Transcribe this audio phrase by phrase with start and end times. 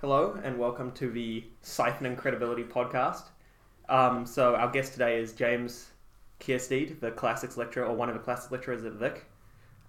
[0.00, 3.24] Hello and welcome to the Siphoning Credibility podcast.
[3.88, 5.90] Um, so our guest today is James
[6.38, 9.24] Kierstead, the classics lecturer or one of the classics lecturers at Vic.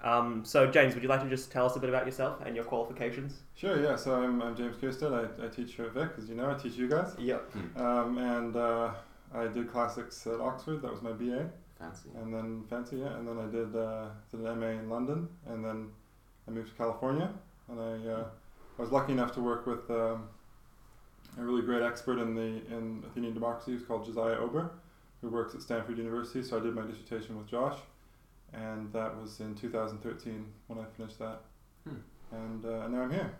[0.04, 2.56] Um, so James, would you like to just tell us a bit about yourself and
[2.56, 3.42] your qualifications?
[3.54, 3.96] Sure, yeah.
[3.96, 5.14] So I'm, I'm James Kierstead.
[5.14, 6.50] I, I teach here at Vic, as you know.
[6.50, 7.16] I teach you guys.
[7.20, 7.52] Yep.
[7.78, 8.90] Um, and uh,
[9.36, 10.82] I did classics at Oxford.
[10.82, 11.52] That was my BA.
[11.78, 12.10] Fancy.
[12.20, 13.16] And then fancy, yeah.
[13.16, 15.30] And then I did, uh, did an MA in London.
[15.46, 15.90] And then
[16.48, 17.30] I moved to California.
[17.70, 18.24] And I, uh,
[18.80, 20.30] I was lucky enough to work with um,
[21.38, 24.72] a really great expert in the in Athenian democracy who's called Josiah Ober,
[25.22, 26.42] who works at Stanford University.
[26.42, 27.78] So I did my dissertation with Josh.
[28.54, 31.42] And that was in 2013 when I finished that.
[31.88, 31.96] Hmm.
[32.32, 33.32] And, uh, and now I'm here.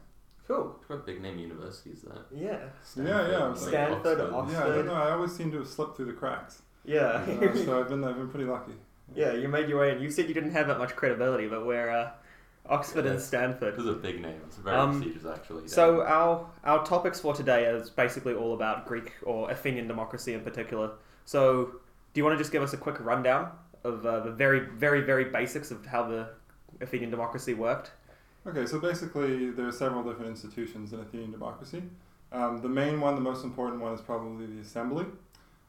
[0.48, 0.76] Cool.
[0.88, 2.26] What big name universities that?
[2.36, 2.60] Yeah.
[2.96, 4.34] Yeah, yeah, like Stanford, Oxford.
[4.34, 4.54] Oxford.
[4.54, 4.94] Yeah, I don't know.
[4.94, 6.64] I always seem to have slipped through the cracks.
[6.84, 7.02] Yeah.
[7.06, 8.74] Uh, so I've been I've been pretty lucky.
[9.16, 10.02] yeah, you made your way in.
[10.02, 12.12] You said you didn't have that much credibility, but we're uh,
[12.70, 13.76] Oxford and Stanford.
[13.78, 14.56] Those are big names.
[14.58, 15.68] Very Um, prestigious, actually.
[15.68, 20.42] So our our topics for today is basically all about Greek or Athenian democracy in
[20.42, 20.92] particular.
[21.26, 21.44] So
[22.14, 23.52] do you want to just give us a quick rundown
[23.84, 26.30] of uh, the very very very basics of how the
[26.80, 27.92] Athenian democracy worked?
[28.48, 31.84] Okay, so basically there are several different institutions in Athenian democracy.
[32.32, 35.06] Um, the main one, the most important one, is probably the assembly.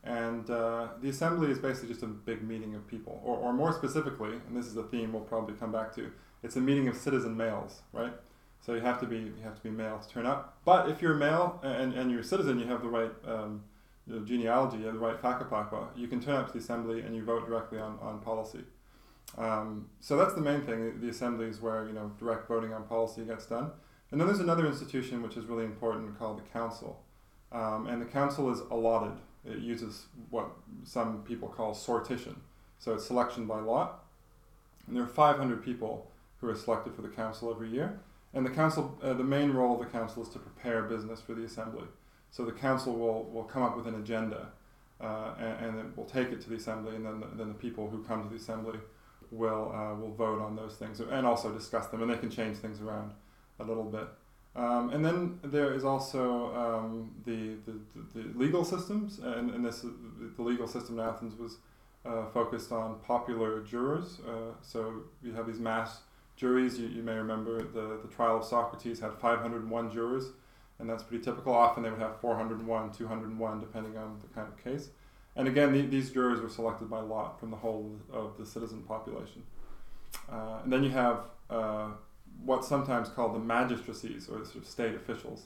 [0.04, 3.72] And uh, the assembly is basically just a big meeting of people, or, or more
[3.72, 6.10] specifically, and this is a theme we'll probably come back to.
[6.42, 8.12] It's a meeting of citizen males, right?
[8.60, 10.58] So you have to be you have to be male to turn up.
[10.64, 13.62] But if you're male and, and you're a citizen, you have the right um,
[14.24, 17.24] genealogy, you have the right whakapapa, you can turn up to the assembly and you
[17.24, 18.60] vote directly on, on policy.
[19.38, 21.00] Um, so that's the main thing.
[21.00, 23.70] The assembly is where you know direct voting on policy gets done.
[24.10, 27.02] And then there's another institution which is really important called the council.
[27.52, 29.16] Um, and the council is allotted.
[29.44, 30.50] It uses what
[30.84, 32.36] some people call sortition.
[32.78, 34.04] So it's selection by lot.
[34.86, 36.09] And there are 500 people
[36.40, 38.00] who are selected for the council every year.
[38.32, 41.34] And the council, uh, the main role of the council is to prepare business for
[41.34, 41.86] the assembly.
[42.30, 44.48] So the council will, will come up with an agenda
[45.00, 47.88] uh, and, and we'll take it to the assembly, and then the, then the people
[47.88, 48.78] who come to the assembly
[49.30, 52.58] will uh, will vote on those things and also discuss them, and they can change
[52.58, 53.12] things around
[53.58, 54.06] a little bit.
[54.56, 57.78] Um, and then there is also um, the, the,
[58.14, 59.86] the legal systems, and, and this
[60.36, 61.58] the legal system in Athens was
[62.04, 64.18] uh, focused on popular jurors.
[64.26, 66.00] Uh, so you have these mass
[66.40, 66.78] juries.
[66.78, 70.24] You, you may remember the, the trial of Socrates had 501 jurors,
[70.78, 71.52] and that's pretty typical.
[71.52, 74.88] Often they would have 401, 201, depending on the kind of case.
[75.36, 78.82] And again, the, these jurors were selected by lot from the whole of the citizen
[78.82, 79.42] population.
[80.32, 81.88] Uh, and then you have uh,
[82.44, 85.44] what's sometimes called the magistracies or sort of state officials.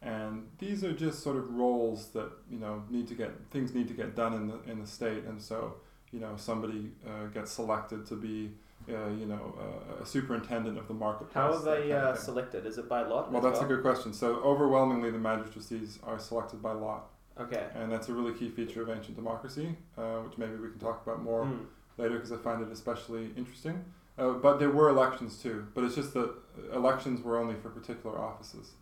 [0.00, 3.86] And these are just sort of roles that you know need to get things need
[3.86, 5.74] to get done in the in the state, and so
[6.10, 8.50] you know somebody uh, gets selected to be
[8.88, 9.54] uh, you know
[9.98, 11.34] uh, a superintendent of the marketplace.
[11.34, 12.66] How are they uh, selected?
[12.66, 13.30] Is it by lot?
[13.32, 14.12] Well, that's a good question.
[14.12, 17.10] So overwhelmingly, the magistracies are selected by lot,
[17.40, 17.66] Okay.
[17.74, 21.02] and that's a really key feature of ancient democracy, uh, which maybe we can talk
[21.06, 21.66] about more Mm.
[21.98, 23.84] later because I find it especially interesting.
[24.18, 26.34] Uh, but there were elections too, but it's just that
[26.74, 28.72] elections were only for particular offices.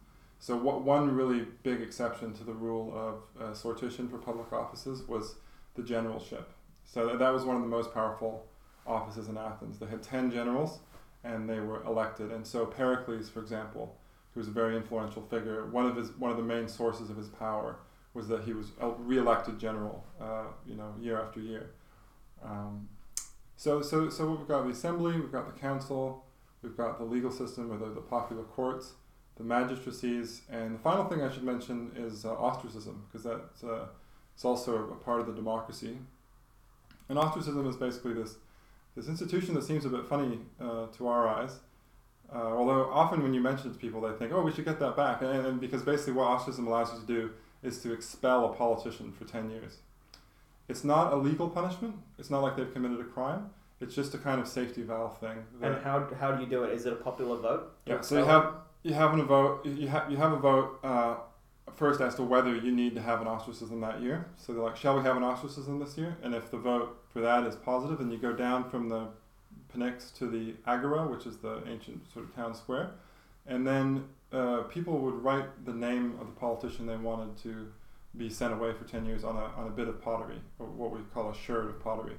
[0.40, 5.06] So what one really big exception to the rule of uh, sortition for public offices
[5.06, 5.36] was
[5.74, 6.50] the generalship.
[6.84, 8.46] So that, that was one of the most powerful
[8.90, 9.78] offices in Athens.
[9.78, 10.80] They had ten generals,
[11.22, 12.28] and they were elected.
[12.32, 13.84] And so Pericles, for example,
[14.32, 17.16] who was a very influential figure, one of his one of the main sources of
[17.16, 17.76] his power
[18.12, 21.70] was that he was el- re-elected general, uh, you know, year after year.
[22.42, 22.88] Um,
[23.56, 26.24] so, so, so we've got the assembly, we've got the council,
[26.62, 28.94] we've got the legal system, or the, the popular courts,
[29.36, 33.86] the magistracies, and the final thing I should mention is uh, ostracism, because that's uh,
[34.34, 35.98] it's also a part of the democracy.
[37.08, 38.36] And ostracism is basically this
[38.96, 41.58] this institution that seems a bit funny uh, to our eyes.
[42.32, 44.78] Uh, although often when you mention it to people, they think, "Oh, we should get
[44.78, 47.30] that back," and, and because basically what ostracism allows you to do
[47.62, 49.78] is to expel a politician for ten years.
[50.68, 51.96] It's not a legal punishment.
[52.18, 53.50] It's not like they've committed a crime.
[53.80, 55.44] It's just a kind of safety valve thing.
[55.62, 56.72] And how, how do you do it?
[56.72, 57.72] Is it a popular vote?
[57.86, 59.66] yeah, so you have you have a vote.
[59.66, 61.16] You have you have a vote uh,
[61.76, 64.26] first as to whether you need to have an ostracism that year.
[64.36, 66.16] So they're like, shall we have an ostracism this year?
[66.22, 69.08] And if the vote for that is positive, then you go down from the
[69.74, 72.90] Pnyx to the Agora, which is the ancient sort of town square,
[73.46, 77.72] and then uh, people would write the name of the politician they wanted to
[78.16, 80.90] be sent away for ten years on a on a bit of pottery, or what
[80.90, 82.16] we call a sherd of pottery.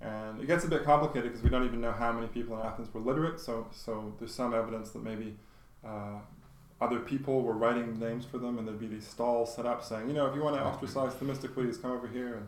[0.00, 2.66] And it gets a bit complicated because we don't even know how many people in
[2.66, 3.40] Athens were literate.
[3.40, 5.36] So, so there's some evidence that maybe
[5.84, 6.18] uh,
[6.80, 10.08] other people were writing names for them, and there'd be these stalls set up saying,
[10.08, 12.46] you know, if you want to ostracize Themistocles, come over here, and,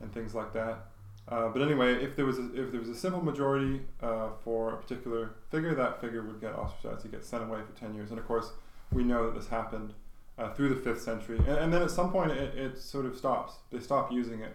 [0.00, 0.86] and things like that.
[1.26, 4.74] Uh, but anyway, if there was a, if there was a simple majority uh, for
[4.74, 7.02] a particular figure, that figure would get ostracized.
[7.02, 8.10] He'd get sent away for ten years.
[8.10, 8.52] And of course,
[8.92, 9.94] we know that this happened
[10.38, 13.16] uh, through the fifth century, and, and then at some point it, it sort of
[13.16, 13.54] stops.
[13.72, 14.54] They stop using it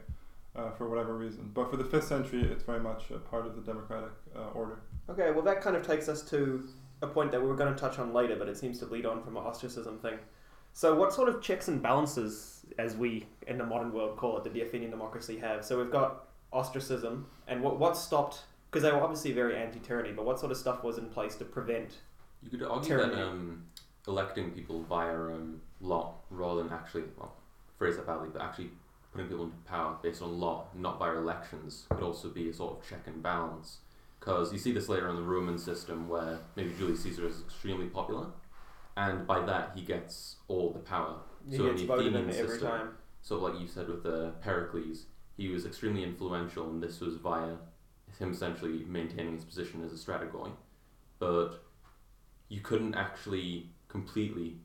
[0.55, 1.49] uh, for whatever reason.
[1.53, 4.79] But for the fifth century, it's very much a part of the democratic uh, order.
[5.09, 6.69] Okay, well, that kind of takes us to
[7.01, 9.05] a point that we were going to touch on later, but it seems to lead
[9.05, 10.17] on from an ostracism thing.
[10.73, 14.43] So, what sort of checks and balances, as we in the modern world call it,
[14.43, 15.65] did the Athenian democracy have?
[15.65, 20.11] So, we've got ostracism, and what, what stopped, because they were obviously very anti tyranny,
[20.11, 21.97] but what sort of stuff was in place to prevent?
[22.43, 23.15] You could argue Tyranny.
[23.15, 23.65] that um,
[24.07, 27.35] electing people via um, law rather than actually, well,
[27.77, 28.69] phrase that badly, but actually
[29.11, 32.77] putting people into power based on law, not via elections, could also be a sort
[32.77, 33.79] of check and balance.
[34.29, 37.87] Because you see this later in the Roman system where maybe Julius Caesar is extremely
[37.87, 38.27] popular,
[38.95, 41.15] and by that he gets all the power.
[41.49, 42.89] He So in gets the voted in Athenian every system- time.
[43.21, 47.55] So, like you said with uh, Pericles, he was extremely influential, and this was via
[48.17, 50.51] him essentially maintaining his position as a strategoi.
[51.19, 51.61] But
[52.47, 54.57] you couldn't actually completely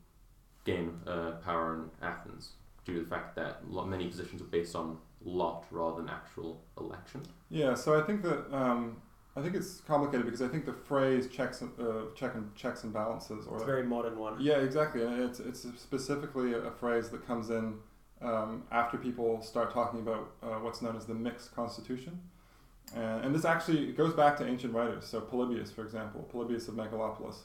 [0.63, 2.53] gain uh, power in Athens
[2.85, 6.63] due to the fact that lo- many positions were based on lot rather than actual
[6.79, 7.21] election.
[7.49, 9.01] Yeah, so I think that um,
[9.37, 12.83] I think it's complicated because I think the phrase checks and, uh, check and checks
[12.83, 14.37] and balances or It's a very modern one.
[14.39, 15.03] Yeah, exactly.
[15.03, 17.75] And it's it's specifically a, a phrase that comes in
[18.21, 22.21] um, after people start talking about uh, what's known as the mixed constitution.
[22.95, 25.05] And, and this actually goes back to ancient writers.
[25.05, 27.39] So Polybius, for example, Polybius of Megalopolis,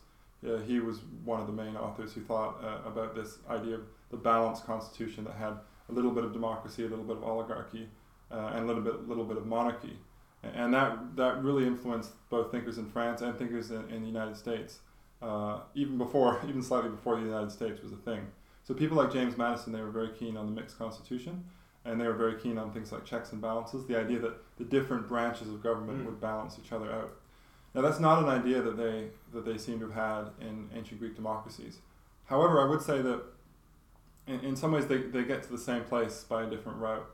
[0.46, 3.82] uh, he was one of the main authors who thought uh, about this idea of
[4.10, 5.54] the balanced constitution that had
[5.88, 7.88] a little bit of democracy, a little bit of oligarchy,
[8.30, 9.98] uh, and a little bit little bit of monarchy.
[10.42, 14.36] And that that really influenced both thinkers in France and thinkers in, in the United
[14.36, 14.78] States
[15.22, 18.26] uh, even before, even slightly before the United States was a thing.
[18.64, 21.44] So people like James Madison, they were very keen on the mixed constitution,
[21.84, 23.84] and they were very keen on things like checks and balances.
[23.86, 26.06] The idea that the different branches of government Mm.
[26.06, 27.12] would balance each other out.
[27.74, 29.94] Now that's not an idea that they that they seem to have
[30.40, 31.78] had in ancient Greek democracies.
[32.26, 33.22] However, I would say that
[34.26, 37.06] in, in some ways they, they get to the same place by a different route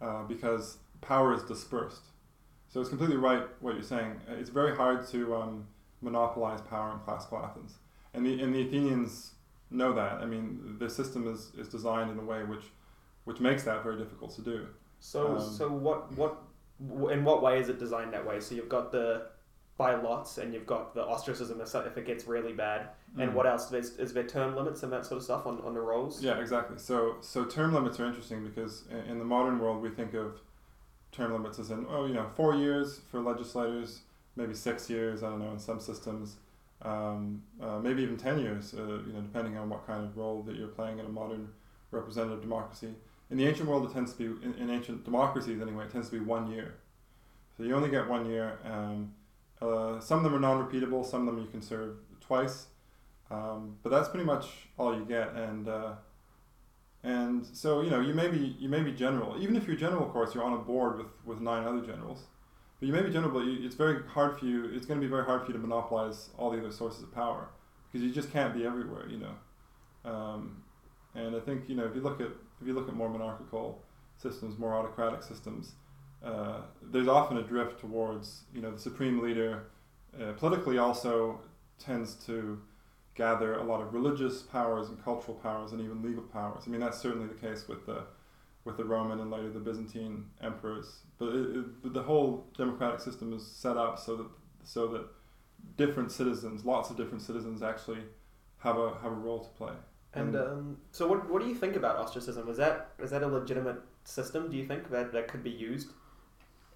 [0.00, 2.02] uh, because power is dispersed.
[2.74, 4.20] So it's completely right what you're saying.
[4.28, 5.64] Uh, It's very hard to um,
[6.02, 7.76] monopolize power in classical Athens.
[8.14, 9.34] And the, and the Athenians
[9.70, 10.14] know that.
[10.14, 12.64] I mean, the system is, is designed in a way which,
[13.26, 14.66] which makes that very difficult to do.
[14.98, 16.36] So, Um, so what, what,
[17.12, 18.40] in what way is it designed that way?
[18.40, 19.26] So you've got the
[19.76, 22.88] by lots, and you've got the ostracism if, it gets really bad.
[23.18, 23.34] And Mm.
[23.34, 23.66] what else?
[23.66, 26.22] There's, is there term limits and that sort of stuff on, on the rolls?
[26.24, 26.78] Yeah, exactly.
[26.78, 30.40] So, so term limits are interesting because in, in the modern world we think of
[31.14, 34.00] term limits is in, oh, you know, four years for legislators,
[34.36, 36.36] maybe six years, I don't know, in some systems,
[36.82, 40.42] um, uh, maybe even 10 years, uh, you know, depending on what kind of role
[40.42, 41.48] that you're playing in a modern
[41.90, 42.94] representative democracy.
[43.30, 46.10] In the ancient world, it tends to be, in, in ancient democracies anyway, it tends
[46.10, 46.74] to be one year.
[47.56, 48.58] So you only get one year.
[48.64, 49.14] Um,
[49.62, 52.66] uh, some of them are non-repeatable, some of them you can serve twice.
[53.30, 54.46] Um, but that's pretty much
[54.78, 55.92] all you get, and uh,
[57.04, 59.40] and so you know you may be you may be general.
[59.40, 62.22] Even if you're general, of course, you're on a board with, with nine other generals.
[62.80, 64.70] But you may be general, but you, it's very hard for you.
[64.72, 67.14] It's going to be very hard for you to monopolize all the other sources of
[67.14, 67.48] power
[67.92, 69.06] because you just can't be everywhere.
[69.08, 70.62] You know, um,
[71.14, 72.28] and I think you know if you look at
[72.60, 73.82] if you look at more monarchical
[74.16, 75.72] systems, more autocratic systems,
[76.24, 79.64] uh, there's often a drift towards you know the supreme leader.
[80.18, 81.40] Uh, politically, also
[81.78, 82.62] tends to
[83.14, 86.64] gather a lot of religious powers and cultural powers and even legal powers.
[86.66, 88.04] I mean, that's certainly the case with the
[88.64, 91.00] with the Roman and later the Byzantine emperors.
[91.18, 94.26] But it, it, but the whole democratic system is set up so that
[94.64, 95.06] so that
[95.76, 98.00] different citizens, lots of different citizens, actually
[98.58, 99.72] have a have a role to play.
[100.14, 102.48] And um, so, what, what do you think about ostracism?
[102.48, 104.50] Is that is that a legitimate system?
[104.50, 105.90] Do you think that that could be used?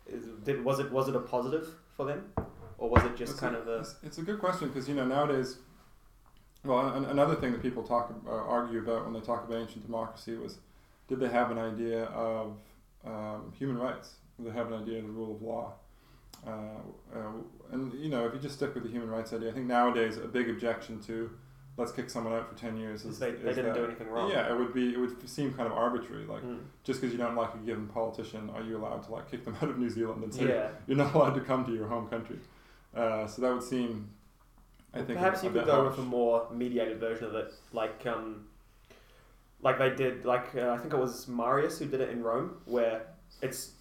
[0.06, 2.32] Is, did was it was it a positive for them,
[2.78, 4.94] or was it just kind a, of a It's, it's a good question because you
[4.94, 5.58] know nowadays.
[6.64, 9.84] Well, an, another thing that people talk uh, argue about when they talk about ancient
[9.86, 10.58] democracy was,
[11.06, 12.56] did they have an idea of
[13.06, 14.14] um, human rights?
[14.36, 15.72] Did they have an idea of the rule of law?
[16.46, 16.50] Uh,
[17.14, 17.20] uh,
[17.72, 20.16] and you know, if you just stick with the human rights idea, I think nowadays
[20.18, 21.30] a big objection to
[21.76, 24.08] let's kick someone out for ten years is they, they is didn't that- do anything
[24.08, 24.30] wrong?
[24.30, 26.26] Yeah, it would be it would seem kind of arbitrary.
[26.26, 26.58] Like Mm.
[26.84, 29.56] just because you don't like a given politician, are you allowed to like kick them
[29.62, 30.68] out of New Zealand and say Yeah.
[30.86, 32.38] you're not allowed to come to your home country.
[32.96, 34.08] Uh, so that would seem,
[34.98, 35.96] I think, Perhaps you could go harsh.
[35.96, 38.46] with a more mediated version of it, like um,
[39.62, 40.24] like they did.
[40.24, 43.06] Like uh, I think it was Marius who did it in Rome, where
[43.42, 43.72] it's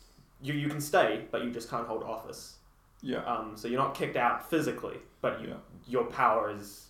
[0.41, 2.55] you you can stay, but you just can't hold office.
[3.03, 5.55] Yeah, Um, so you're not kicked out physically, but you, yeah.
[5.87, 6.87] your power is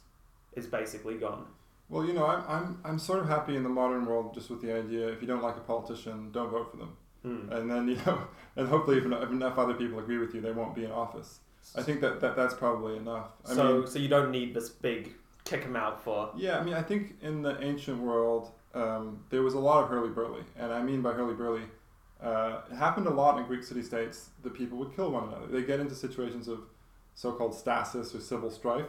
[0.53, 1.46] is basically gone.
[1.89, 4.62] Well, you know, I'm, I'm, I'm sort of happy in the modern world just with
[4.62, 6.98] the idea if you don't like a politician, don't vote for them.
[7.25, 7.51] Mm.
[7.51, 8.19] And then, you know,
[8.55, 11.39] and hopefully if if enough other people agree with you, they won't be in office.
[11.75, 13.29] I think that, that that's probably enough.
[13.45, 15.13] I so mean, so you don't need this big
[15.45, 16.31] kick him out for.
[16.36, 19.89] Yeah, I mean, I think in the ancient world, um, there was a lot of
[19.89, 21.63] hurly burly, and I mean by hurly burly,
[22.21, 25.47] uh, it happened a lot in Greek city states that people would kill one another.
[25.47, 26.62] They get into situations of
[27.13, 28.88] so-called stasis or civil strife,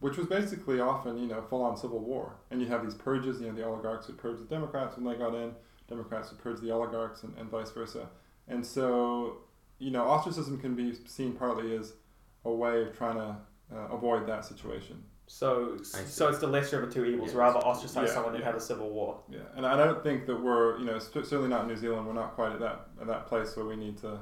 [0.00, 2.36] which was basically often, you know, full-on civil war.
[2.50, 3.40] And you have these purges.
[3.40, 5.54] You know, the oligarchs would purge the Democrats when they got in.
[5.88, 8.08] Democrats would purge the oligarchs, and, and vice versa.
[8.48, 9.38] And so,
[9.78, 11.94] you know, ostracism can be seen partly as
[12.44, 13.36] a way of trying to
[13.74, 15.02] uh, avoid that situation.
[15.26, 17.32] So, so it's the lesser of the two evils.
[17.32, 17.38] Yeah.
[17.38, 18.46] Rather ostracize Yeah, someone than yeah.
[18.48, 19.20] have a civil war.
[19.30, 22.06] Yeah, and I don't think that we're, you know, certainly not in New Zealand.
[22.06, 24.18] We're not quite at that at that place where we need to,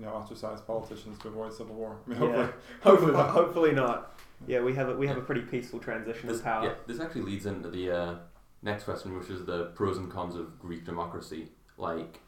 [0.00, 1.96] you know, ostracize politicians to avoid civil war.
[2.06, 2.48] I mean, Yeah.
[2.82, 3.30] hopefully, Hopefully, not.
[3.30, 4.20] hopefully not.
[4.48, 6.64] Yeah, we have a, we have a pretty peaceful transition This, of power.
[6.64, 8.14] yeah, this actually leads into the uh,
[8.62, 11.50] next question, which is the pros and cons of Greek democracy.
[11.78, 12.18] Like,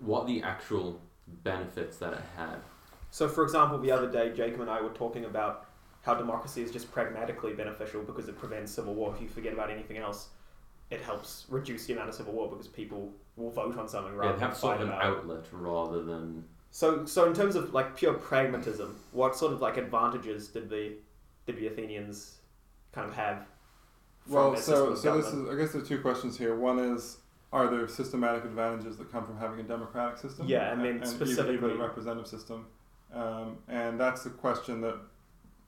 [0.00, 2.56] what the actual benefits that it had.
[3.14, 5.66] So, for example, the other day, Jacob and I were talking about
[6.02, 9.14] how democracy is just pragmatically beneficial because it prevents civil war.
[9.14, 10.30] If you forget about anything else,
[10.90, 14.18] it helps reduce the amount of civil war because people will vote on something Yeah,
[14.18, 15.16] rather it than have sort fight of an about it.
[15.18, 16.44] outlet rather than.
[16.72, 20.94] So, so in terms of like pure pragmatism, what sort of like advantages did the
[21.46, 22.38] did the Athenians
[22.90, 23.46] kind of have?
[24.24, 26.56] from well, their so system so of this is, I guess there's two questions here.
[26.56, 27.18] One is,
[27.52, 30.48] are there systematic advantages that come from having a democratic system?
[30.48, 32.66] Yeah, and then even- specifically- even a representative system,
[33.14, 34.96] um, and that's a question that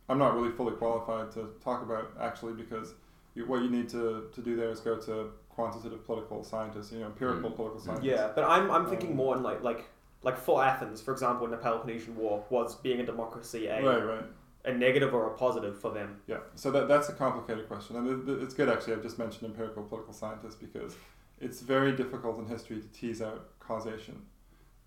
[0.09, 2.95] I'm not really fully qualified to talk about actually because
[3.35, 7.01] you, what you need to, to do there is go to quantitative political scientists, you
[7.01, 7.57] know, empirical Mm.
[7.57, 7.85] political Mm.
[7.85, 8.07] scientists.
[8.07, 9.85] Yeah, but I'm I'm thinking Um, more in like like
[10.23, 14.05] like for Athens, for example, in the Peloponnesian War, was being a democracy a Right,
[14.05, 14.25] right.
[14.65, 16.21] a negative or a positive for them?
[16.27, 17.95] Yeah, so that, that's a complicated question.
[17.97, 20.97] And it- it- it's good, actually, I've just mentioned empirical political scientists because
[21.39, 24.27] it's very difficult in history to tease out causation.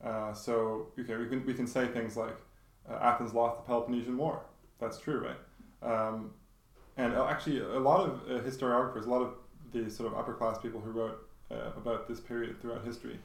[0.03, 2.35] Uh, so, okay, we can, we can say things like
[2.89, 4.41] uh, Athens lost the Peloponnesian War.
[4.79, 5.38] That's true, right?
[5.81, 6.31] Um,
[6.98, 9.34] and uh, actually, a lot of uh, historiographers, a lot of
[9.72, 13.19] the sort of upper class people who wrote uh, about this period throughout history,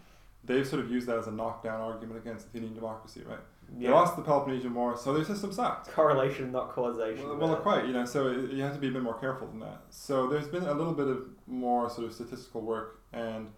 [0.45, 3.41] they've sort of used that as a knockdown argument against Athenian democracy, right?
[3.79, 5.91] They lost the Peloponnesian War, so their system sucked.
[5.91, 7.27] Correlation, not causation.
[7.27, 9.47] Well, well, quite, you know, so it, you have to be a bit more careful
[9.49, 9.81] than that.
[9.91, 13.49] So there's been a little bit of more sort of statistical work, and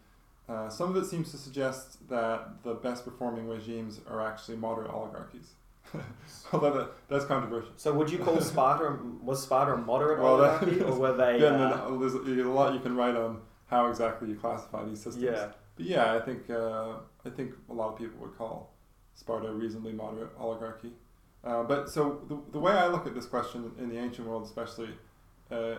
[0.49, 4.91] uh, some of it seems to suggest that the best performing regimes are actually moderate
[4.91, 5.55] oligarchies.
[6.53, 7.73] Although that, that's controversial.
[7.77, 11.37] So would you call Sparta was Sparta a moderate Well, oligarchy, or were they?
[11.37, 15.01] Again, uh, then there's a lot you can write on how exactly you classify these
[15.01, 15.25] systems.
[15.25, 15.49] yeah.
[15.77, 18.73] But yeah, I think uh, I think a lot of people would call
[19.15, 20.93] Sparta a reasonably moderate oligarchy.
[21.45, 24.45] Uh, but so the, the way I look at this question in the ancient world,
[24.45, 24.91] especially,
[25.51, 25.77] uh,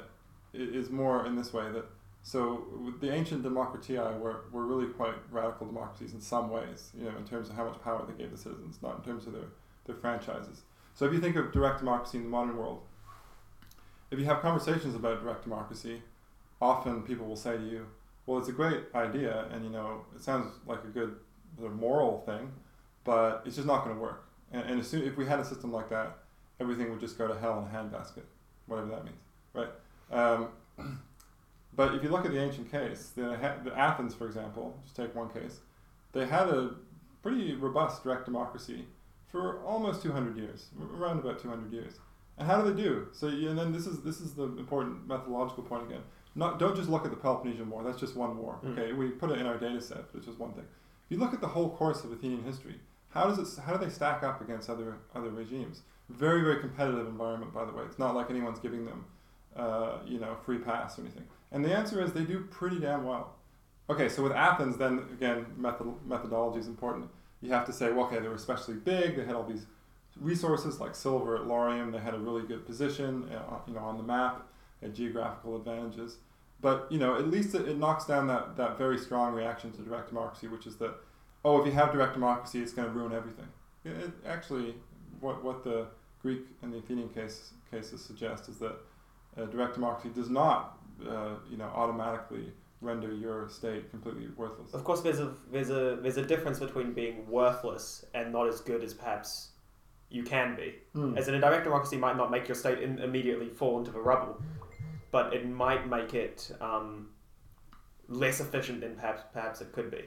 [0.54, 1.86] is more in this way that
[2.28, 2.66] so
[3.00, 7.24] the ancient democratii were, were really quite radical democracies in some ways, you know, in
[7.24, 9.48] terms of how much power they gave the citizens, not in terms of their,
[9.88, 10.62] their franchises.
[10.94, 12.82] So if you think of direct democracy in the modern world,
[14.12, 16.01] if you have conversations about direct democracy,
[16.62, 17.88] often people will say to you,
[18.25, 21.15] well, it's a great idea, and you know, it sounds like a good
[21.58, 22.51] sort of moral thing,
[23.03, 24.25] but it's just not going to work.
[24.51, 26.17] And, and as soon, if we had a system like that,
[26.60, 28.24] everything would just go to hell in a handbasket,
[28.65, 29.17] whatever that means,
[29.53, 29.70] right?
[30.12, 30.50] Um,
[31.75, 35.15] but if you look at the ancient case, the, the Athens, for example, just take
[35.15, 35.60] one case,
[36.12, 36.72] they had a
[37.22, 38.86] pretty robust direct democracy
[39.32, 41.94] for almost 200 years, around about 200 years.
[42.38, 43.08] And how do they do?
[43.14, 46.02] So, and then this is this is the important methodological point again.
[46.36, 47.84] Not don't just look at the Peloponnesian War.
[47.84, 48.60] That's just one war.
[48.64, 48.78] Mm.
[48.78, 50.66] Okay, we put it in our data set, but it's just one thing.
[51.06, 52.76] If you look at the whole course of Athenian history,
[53.10, 53.64] how does it?
[53.64, 55.82] How do they stack up against other other regimes?
[56.10, 57.84] Very very competitive environment, by the way.
[57.86, 59.06] It's not like anyone's giving them,
[59.56, 61.24] uh, you know, free pass or anything.
[61.52, 63.34] And the answer is they do pretty damn well.
[63.90, 67.10] Okay, so with Athens, then again, method, methodology is important.
[67.48, 69.16] You have to say, well, okay, they were especially big.
[69.16, 69.66] They had all these
[70.20, 71.94] resources like silver at Laurium.
[71.94, 74.46] They had a really good position, uh, you know, on the map.
[74.82, 76.18] Had geographical advantages.
[76.60, 79.82] But you know, at least it, it knocks down that, that very strong reaction to
[79.82, 80.94] direct democracy, which is that,
[81.46, 83.48] oh, if you have direct democracy, it's going to ruin everything.
[83.86, 84.75] It, it actually,
[85.22, 85.88] what what the
[86.22, 88.75] Greek and the Athenian case cases suggest is that
[89.38, 90.77] uh, direct democracy does not,
[91.08, 92.51] uh, you know, automatically
[92.82, 94.74] render your state completely worthless.
[94.74, 98.62] Of course, there's a there's a there's a difference between being worthless and not as
[98.62, 99.50] good as perhaps
[100.10, 100.76] you can be.
[100.94, 101.18] Hmm.
[101.18, 104.00] As in, a direct democracy might not make your state in, immediately fall into the
[104.00, 104.42] rubble,
[105.12, 107.10] but it might make it um,
[108.08, 110.06] less efficient than perhaps perhaps it could be.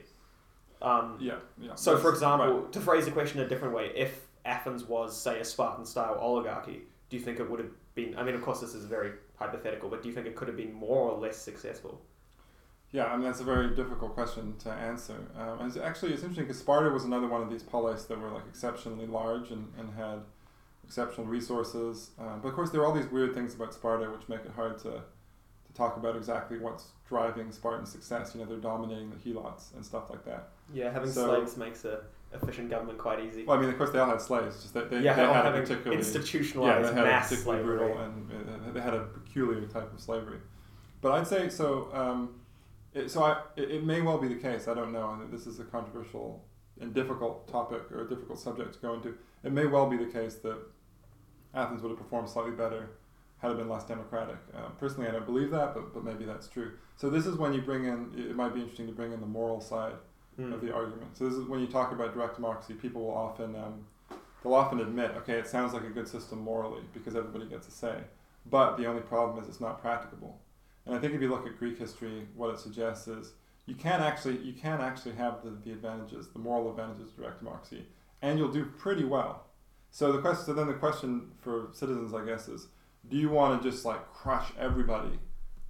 [0.81, 1.75] Um, Yeah, yeah.
[1.75, 2.71] so, for example, right.
[2.71, 7.17] to phrase the question a different way, if Athens was, say, a Spartan-style oligarchy, do
[7.17, 8.17] you think it would have been?
[8.17, 10.57] I mean, of course, this is very hypothetical, but do you think it could have
[10.57, 12.01] been more or less successful?
[12.91, 15.15] Yeah, I mean that's a very difficult question to answer.
[15.39, 18.19] Um, and it's actually, it's interesting because Sparta was another one of these polis that
[18.19, 20.19] were like exceptionally large and, and had
[20.83, 22.11] exceptional resources.
[22.19, 24.51] Uh, but of course, there are all these weird things about Sparta which make it
[24.55, 28.31] hard to, to talk about exactly what's driving Spartan success.
[28.35, 30.49] You know, they're dominating the helots and stuff like that.
[30.73, 32.01] Yeah, having So- slaves makes a
[32.33, 33.43] efficient government quite easy.
[33.45, 35.45] Well, I mean, of course, they all had slaves, just that they, yeah, they had
[35.47, 37.77] a particularly yeah, institutionalized they had a mass particularly slavery.
[37.77, 40.39] brutal and uh, they had a peculiar type of slavery.
[41.01, 41.89] But I'd say so.
[41.93, 42.40] Um,
[42.93, 44.67] it, so I, it, it may well be the case.
[44.67, 46.43] I don't know, and this is a controversial
[46.79, 49.15] and difficult topic or a difficult subject to go into.
[49.43, 50.57] It may well be the case that
[51.53, 52.91] Athens would have performed slightly better
[53.39, 54.37] had it been less democratic.
[54.55, 56.73] Uh, personally, I don't believe that, but, but maybe that's true.
[56.95, 58.11] So this is when you bring in.
[58.15, 59.93] It might be interesting to bring in the moral side
[60.39, 60.53] Mm.
[60.53, 61.17] of the argument.
[61.17, 63.85] So this is when you talk about direct democracy, people will often um,
[64.41, 67.71] they'll often admit, okay, it sounds like a good system morally because everybody gets a
[67.71, 67.97] say,
[68.49, 70.39] but the only problem is it's not practicable.
[70.85, 73.33] And I think if you look at Greek history, what it suggests is
[73.65, 77.39] you can actually you can actually have the, the advantages, the moral advantages of direct
[77.39, 77.85] democracy,
[78.21, 79.45] and you'll do pretty well.
[79.91, 82.67] So the question, so then the question for citizens, I guess, is
[83.09, 85.19] do you want to just like crush everybody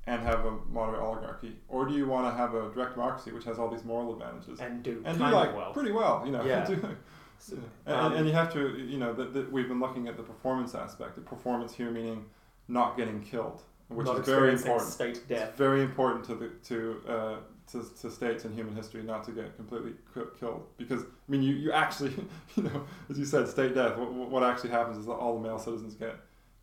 [0.07, 3.43] and have a moderate oligarchy, or do you want to have a direct democracy which
[3.45, 5.73] has all these moral advantages and do and do like of well.
[5.73, 6.43] pretty well, you know?
[6.43, 6.65] Yeah.
[6.67, 6.97] do-
[7.37, 10.23] So, and, um, and you have to, you know, that we've been looking at the
[10.23, 11.15] performance aspect.
[11.15, 12.25] The performance here meaning
[12.67, 13.61] not getting killed,
[13.91, 14.89] which not is very important.
[14.89, 15.49] State death.
[15.49, 17.35] It's very important to the to, uh,
[17.71, 21.43] to to states in human history not to get completely ki- killed because I mean
[21.43, 22.13] you, you actually
[22.55, 23.97] you know as you said state death.
[23.97, 26.15] What, what actually happens is that all the male citizens get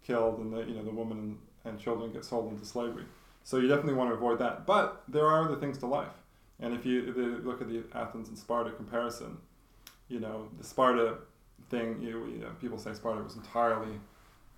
[0.04, 3.04] killed and the you know the women and, and children get sold into slavery.
[3.44, 4.66] So you definitely want to avoid that.
[4.66, 6.12] But there are other things to life,
[6.60, 9.38] and if you, if you look at the Athens and Sparta comparison,
[10.08, 11.18] you know the Sparta
[11.70, 12.00] thing.
[12.02, 14.00] You, you know, people say Sparta was entirely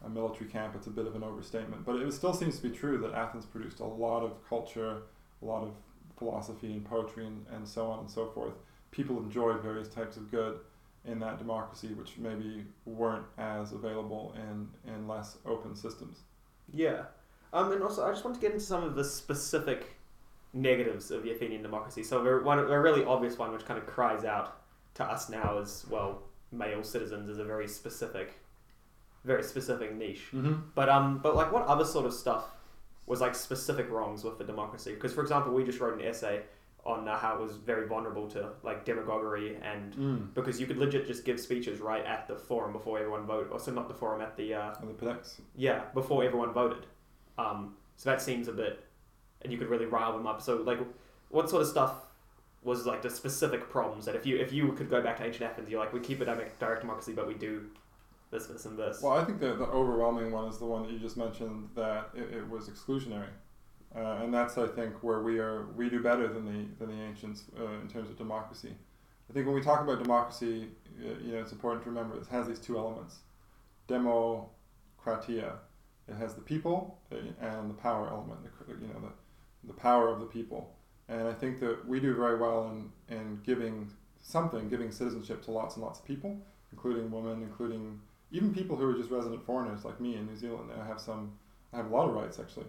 [0.04, 0.75] a military camp.
[0.76, 3.47] It's a bit of an overstatement, but it still seems to be true that Athens
[3.47, 5.02] produced a lot of culture,
[5.42, 5.73] a lot of
[6.19, 8.54] philosophy and poetry and, and so on and so forth.
[8.90, 10.59] People enjoyed various types of good
[11.04, 16.19] in that democracy, which maybe weren't as available in, in less open systems.
[16.73, 17.04] Yeah.
[17.52, 19.97] Um, and also, I just want to get into some of the specific
[20.52, 22.02] negatives of the Athenian democracy.
[22.02, 24.61] So, one, a really obvious one, which kind of cries out
[24.94, 26.22] to us now as well,
[26.53, 28.38] male citizens, is a very specific,
[29.24, 30.26] very specific niche.
[30.33, 30.54] Mm-hmm.
[30.74, 32.44] But um, but like, what other sort of stuff
[33.06, 34.94] was like specific wrongs with the democracy?
[34.94, 36.42] Because, for example, we just wrote an essay
[36.87, 40.35] on uh, how it was very vulnerable to like demagoguery and Mm.
[40.35, 43.61] because you could legit just give speeches right at the forum before everyone voted, or
[43.61, 45.40] so not the forum at the uh, Pnyx.
[45.56, 46.87] yeah, before everyone voted.
[47.37, 48.83] Um, so that seems a bit,
[49.42, 50.40] and you could really rile them up.
[50.40, 50.78] So like,
[51.28, 52.06] what sort of stuff
[52.62, 55.42] was like the specific problems that if you if you could go back to ancient
[55.50, 57.66] Athens, you're like, we keep a direct democracy, but we do
[58.31, 59.03] this, this, and this.
[59.03, 62.11] Well, I think the, the overwhelming one is the one that you just mentioned that
[62.14, 63.31] it, it was exclusionary.
[63.95, 67.03] Uh, and that's, I think, where we are we do better than the than the
[67.03, 68.73] ancients uh, in terms of democracy.
[69.29, 70.69] I think when we talk about democracy,
[71.01, 73.16] uh, you know, it's important to remember it has these two elements:
[73.88, 75.55] democratia.
[76.09, 78.40] It has the people uh, and the power element.
[78.45, 79.12] The, you know, the
[79.66, 80.73] the power of the people.
[81.09, 83.90] And I think that we do very well in in giving
[84.23, 86.38] something, giving citizenship to lots and lots of people,
[86.71, 88.01] including women, including
[88.33, 90.71] even people who are just resident foreigners like me in New Zealand.
[90.81, 91.33] I have some,
[91.73, 92.66] I have a lot of rights actually,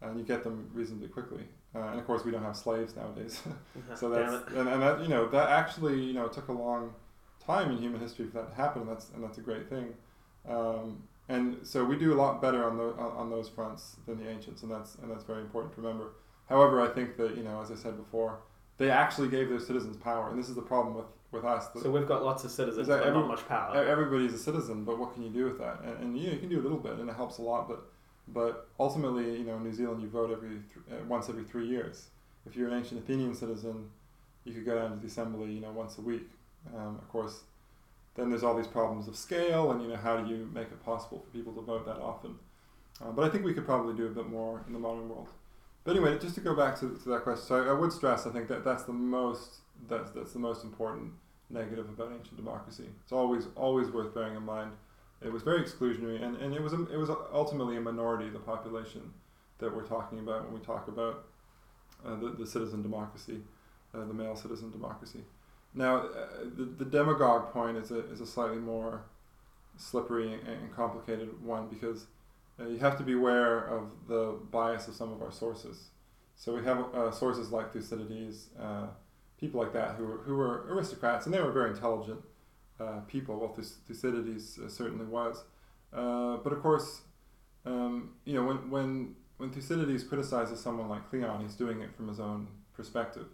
[0.00, 1.42] and you get them reasonably quickly.
[1.74, 3.42] Uh, and of course, we don't have slaves nowadays,
[3.94, 6.92] so that's and, and that you know that actually you know took a long
[7.44, 9.94] time in human history for that to happen, and that's and that's a great thing.
[10.48, 14.18] Um, and so we do a lot better on the on, on those fronts than
[14.18, 16.12] the ancients, and that's and that's very important to remember.
[16.48, 18.40] However, I think that you know, as I said before,
[18.76, 21.68] they actually gave their citizens power, and this is the problem with with us.
[21.68, 23.76] that- So we've got lots of citizens, but every- not much power.
[23.76, 25.80] Everybody's a citizen, but what can you do with that?
[25.82, 27.68] And, and you, know, you can do a little bit, and it helps a lot.
[27.68, 27.80] But
[28.26, 30.62] but ultimately, you know, in New Zealand, you vote every th-
[31.00, 32.08] uh, once every three years.
[32.46, 33.90] If you're an ancient Athenian citizen,
[34.44, 36.26] you could go down to the assembly, you know, once a week.
[36.74, 37.44] Um, of course,
[38.14, 40.82] then there's all these problems of scale, and you know, how do you make it
[40.82, 42.38] possible for people to vote that often?
[43.02, 45.28] Uh, but I think we could probably do a bit more in the modern world.
[45.84, 48.26] But anyway, just to go back to, to that question, so I, I would stress,
[48.26, 49.56] I think that that's the most
[49.88, 51.12] that's that's the most important
[51.54, 52.88] negative about ancient democracy.
[53.02, 54.72] It's always always worth bearing in mind.
[55.22, 58.34] It was very exclusionary, and, and it was a, it was ultimately a minority of
[58.34, 59.14] the population
[59.58, 61.24] that we're talking about when we talk about
[62.04, 63.40] uh, the, the citizen democracy,
[63.94, 65.20] uh, the male citizen democracy.
[65.72, 69.04] Now, uh, the, the demagogue point is a, is a slightly more
[69.76, 72.06] slippery and, and complicated one because
[72.60, 75.88] uh, you have to be aware of the bias of some of our sources.
[76.36, 78.86] So we have uh, sources like Thucydides, uh,
[79.44, 82.20] people like that who were, who were aristocrats, and they were very intelligent
[82.80, 83.38] uh, people.
[83.38, 83.54] Well,
[83.86, 85.44] Thucydides uh, certainly was.
[85.92, 87.02] Uh, but of course,
[87.66, 92.08] um, you know, when, when, when Thucydides criticizes someone like Cleon, he's doing it from
[92.08, 93.26] his own perspective.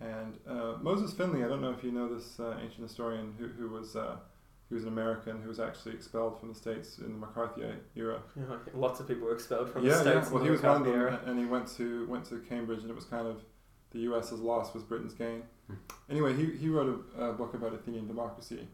[0.00, 3.48] And uh, Moses Finley, I don't know if you know this uh, ancient historian who,
[3.48, 4.16] who was uh,
[4.70, 7.62] he who's an American who was actually expelled from the states in the McCarthy
[7.94, 8.20] era.
[8.72, 10.26] Lots of people were expelled from yeah, the states.
[10.26, 10.32] yeah.
[10.32, 12.96] Well, he was one of them, and he went to went to Cambridge, and it
[12.96, 13.36] was kind of
[13.94, 15.44] the U.S.'s loss was Britain's gain.
[15.68, 15.74] Hmm.
[16.10, 18.68] Anyway, he he wrote a, a book about Athenian democracy,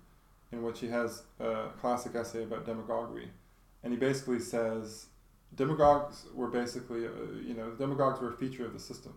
[0.51, 3.29] in which he has a classic essay about demagoguery,
[3.85, 5.07] and he basically says
[5.55, 7.11] demagogues were basically uh,
[7.49, 9.15] you know demagogues were a feature of the system.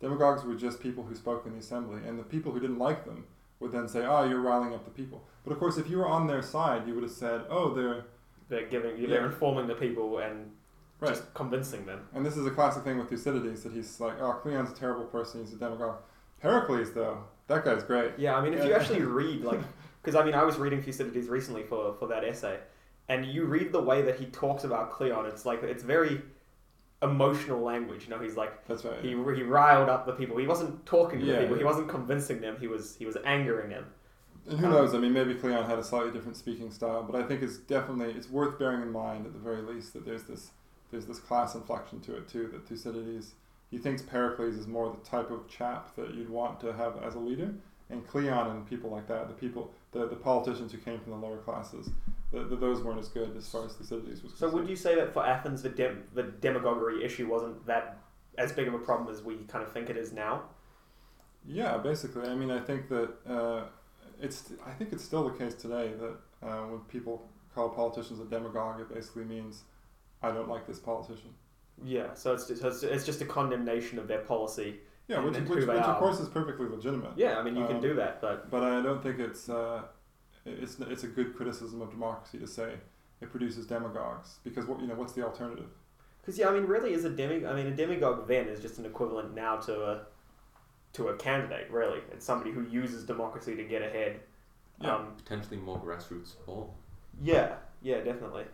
[0.00, 3.04] Demagogues were just people who spoke in the assembly, and the people who didn't like
[3.04, 3.24] them
[3.60, 6.08] would then say, "Oh, you're riling up the people." But of course, if you were
[6.08, 8.04] on their side, you would have said, "Oh, they're
[8.48, 10.52] They're giving, they're informing the people and
[11.00, 12.06] right." just convincing them.
[12.14, 15.04] And this is a classic thing with Thucydides that he's like, "Oh, Cleon's a terrible
[15.04, 15.40] person.
[15.44, 15.96] He's a demagogue."
[16.40, 18.12] Pericles, though, that guy's great.
[18.16, 19.60] Yeah, I mean, if you actually read, like,
[20.02, 22.58] because I mean, I was reading Thucydides recently for, for that essay,
[23.08, 26.22] and you read the way that he talks about Cleon, it's like, it's very
[27.02, 28.04] emotional language.
[28.04, 29.00] You know, he's like, That's right.
[29.02, 30.36] he, he riled up the people.
[30.36, 31.56] He wasn't talking to Yeah, the people.
[31.56, 32.56] He wasn't convincing them.
[32.60, 33.86] He was he was angering them.
[34.48, 34.94] And who Um, knows?
[34.94, 38.14] I mean, maybe Cleon had a slightly different speaking style, but I think it's definitely
[38.14, 40.50] it's worth bearing in mind at the very least that there's this
[40.90, 42.48] there's this class inflection to it too.
[42.52, 43.34] That Thucydides
[43.70, 47.14] he thinks Pericles is more the type of chap that you'd want to have as
[47.14, 47.54] a leader,
[47.90, 51.18] and Cleon and people like that, the people, the, the politicians who came from the
[51.18, 51.90] lower classes,
[52.32, 54.32] the, the, those weren't as good as far as Thucydides was.
[54.32, 54.52] So concerned.
[54.54, 57.98] would you say that for Athens, the dem- the demagoguery issue wasn't that
[58.38, 60.44] as big of a problem as we kind of think it is now?
[61.46, 62.28] Yeah, basically.
[62.28, 63.64] I mean, I think that uh,
[64.20, 64.52] it's.
[64.66, 68.80] I think it's still the case today that uh, when people call politicians a demagogue,
[68.80, 69.62] it basically means
[70.22, 71.30] I don't like this politician.
[71.84, 72.14] Yeah.
[72.14, 74.80] So it's just, it's- it's just a condemnation of their policy.
[75.06, 77.12] Yeah, which, which, which of course is perfectly legitimate.
[77.16, 79.82] Yeah, I mean, you can Um, do that, but But I don't think it's uh,
[80.44, 82.74] it's it's a good criticism of democracy to say
[83.22, 85.70] it produces demagogues because what you know what's the alternative?
[86.20, 87.46] Because yeah, I mean, really, is a demi.
[87.46, 90.06] I mean, a demagogue then is just an equivalent now to a
[90.92, 91.70] to a candidate.
[91.70, 94.20] Really, it's somebody who uses democracy to get ahead.
[94.78, 94.94] Yeah.
[94.96, 96.68] Um, Potentially more grassroots support.
[97.22, 98.44] yeah, yeah, definitely.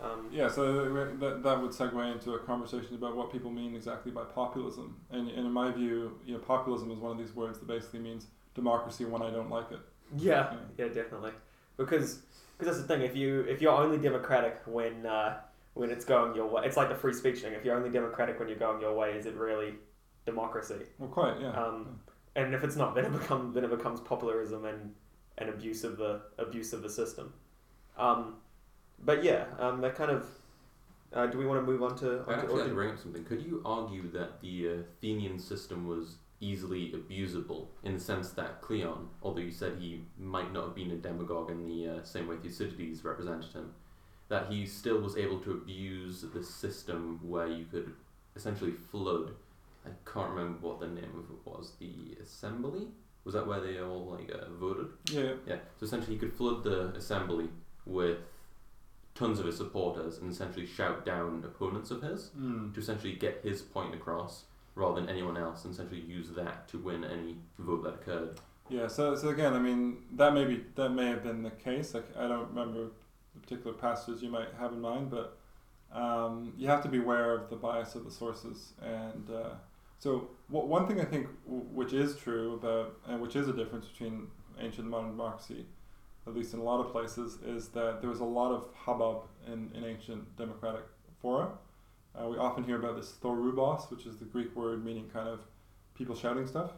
[0.00, 0.84] Um, Yeah, so
[1.18, 4.96] that, that would segue into a conversation about what people mean exactly by populism.
[5.10, 8.00] And, and in my view, you know, populism is one of these words that basically
[8.00, 9.80] means democracy when I don't like it.
[10.16, 11.32] yeah, yeah, definitely.
[11.76, 12.22] Because
[12.56, 13.02] because that's the thing.
[13.02, 15.38] If you if you're only democratic when uh,
[15.74, 17.52] when it's going your way, it's like the free speech thing.
[17.52, 19.74] If you're only democratic when you're going your way, is it really
[20.26, 20.86] democracy?
[20.98, 21.52] Well, quite, yeah.
[21.52, 22.00] Um,
[22.34, 24.94] and if it's not, then it becomes then it becomes populism and
[25.38, 27.32] and abuse of the abuse of the system.
[27.96, 28.36] Um,
[29.04, 30.26] but yeah, um, that kind of.
[31.10, 32.06] Uh, do we want to move on to?
[32.06, 33.24] I'd on to- actually or to do- bring up something.
[33.24, 39.08] Could you argue that the Athenian system was easily abusable in the sense that Cleon,
[39.22, 42.36] although you said he might not have been a demagogue in the uh, same way
[42.36, 43.72] Thucydides represented him,
[44.28, 47.92] that he still was able to abuse the system where you could
[48.36, 49.32] essentially flood.
[49.86, 51.72] I can't remember what the name of it was.
[51.80, 52.88] The assembly
[53.24, 54.88] was that where they all like uh, voted?
[55.10, 55.32] yeah, yeah.
[55.46, 55.56] Yeah.
[55.78, 57.48] So essentially, he could flood the assembly
[57.86, 58.18] with
[59.18, 62.72] tons of his supporters and essentially shout down opponents of his Mm.
[62.72, 64.44] to essentially get his point across
[64.76, 68.38] rather than anyone else and essentially use that to win any vote that occurred.
[68.68, 71.94] Yeah, so, so again, I mean, that may, be, that may have been the case.
[71.94, 72.90] Like, I don't remember
[73.34, 75.36] the particular passages you might have in mind, but
[75.92, 78.74] um, you have to be aware of the bias of the sources.
[78.80, 79.54] And uh,
[79.98, 83.52] so, what, one thing I think w- which is true about, and which is a
[83.52, 84.28] difference between
[84.60, 85.64] ancient and modern democracy,
[86.28, 89.24] at least in a lot of places, is that there was a lot of hubbub
[89.46, 90.84] in, in ancient democratic
[91.20, 91.48] fora.
[92.14, 95.40] Uh, we often hear about this thorubos, which is the Greek word meaning kind of
[95.94, 96.72] people shouting stuff.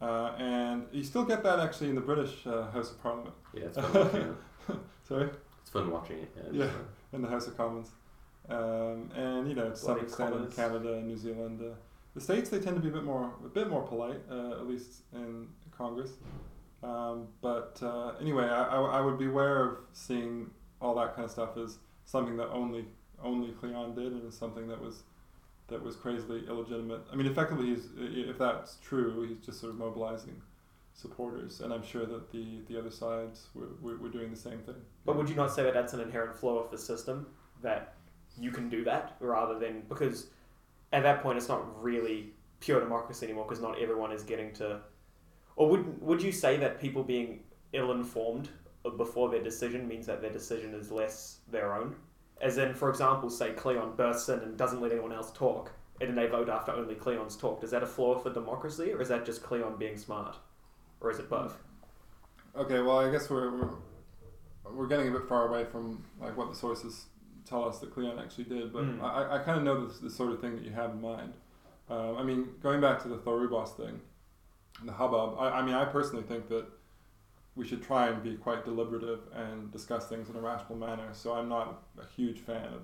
[0.00, 3.34] Uh, and you still get that actually in the British uh, House of Parliament.
[3.54, 4.76] Yeah, it's fun watching it.
[5.08, 5.28] Sorry?
[5.60, 6.30] It's fun watching it.
[6.52, 6.64] Yeah.
[6.64, 6.70] Yeah.
[7.12, 7.90] in the House of Commons.
[8.48, 11.74] Um, and you know, to some extent in Canada and New Zealand, uh,
[12.14, 14.66] the states they tend to be a bit more a bit more polite, uh, at
[14.66, 16.10] least in Congress.
[16.84, 21.30] Um, but uh, anyway, I, I, I would beware of seeing all that kind of
[21.30, 22.84] stuff as something that only
[23.22, 25.02] only Cleon did, and as something that was
[25.68, 27.00] that was crazily illegitimate.
[27.10, 30.42] I mean, effectively, he's if that's true, he's just sort of mobilizing
[30.92, 34.58] supporters, and I'm sure that the the other sides were, were, were doing the same
[34.58, 34.76] thing.
[35.06, 37.26] But would you not say that that's an inherent flaw of the system
[37.62, 37.94] that
[38.38, 40.26] you can do that rather than because
[40.92, 44.80] at that point it's not really pure democracy anymore because not everyone is getting to
[45.56, 47.40] or would would you say that people being
[47.72, 48.48] ill informed
[48.96, 51.94] before their decision means that their decision is less their own
[52.40, 56.08] as in for example say Cleon bursts in and doesn't let anyone else talk and
[56.08, 59.08] then they vote after only Cleon's talked is that a flaw for democracy or is
[59.08, 60.36] that just Cleon being smart
[61.00, 61.56] or is it both
[62.56, 63.70] Okay, well, I guess we're, we're
[64.72, 67.06] we're getting a bit far away from like what the sources
[67.44, 69.02] tell us that Cleon actually did, but Mm.
[69.02, 71.34] I, I kind of know this the sort of thing that you have in mind.
[71.90, 74.00] Um, I mean, going back to the Thorubos thing,
[74.86, 75.36] the hubbub.
[75.38, 76.66] I, I mean, I personally think that
[77.56, 81.08] we should try and be quite deliberative and discuss things in a rational manner.
[81.12, 82.82] So I'm not a huge fan of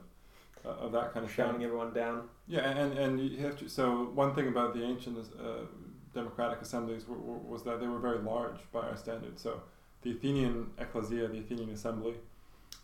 [0.65, 1.65] uh, of that kind of shouting thing.
[1.65, 2.29] everyone down.
[2.47, 3.69] Yeah, and and you have to.
[3.69, 5.67] So one thing about the ancient uh,
[6.15, 9.43] democratic assemblies was that they were very large by our standards.
[9.43, 9.63] So
[10.03, 12.15] the Athenian ecclesia, the Athenian assembly,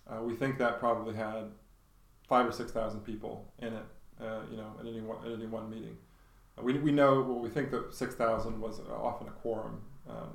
[0.08, 1.50] uh, we think that probably had
[2.28, 3.84] five or six thousand people in it.
[4.18, 5.96] Uh, you know, at any one at any one meeting.
[6.62, 10.30] We, we know well, we think that six thousand was often a quorum, um,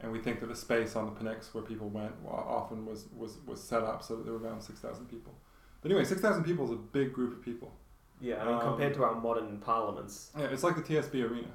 [0.00, 3.36] and we think that the space on the Pnyx where people went often was, was,
[3.46, 5.34] was set up so that there were around six thousand people.
[5.82, 7.72] But anyway, six thousand people is a big group of people.
[8.20, 10.30] Yeah, I mean Um, compared to our modern parliaments.
[10.38, 11.48] Yeah, it's like the TSB arena.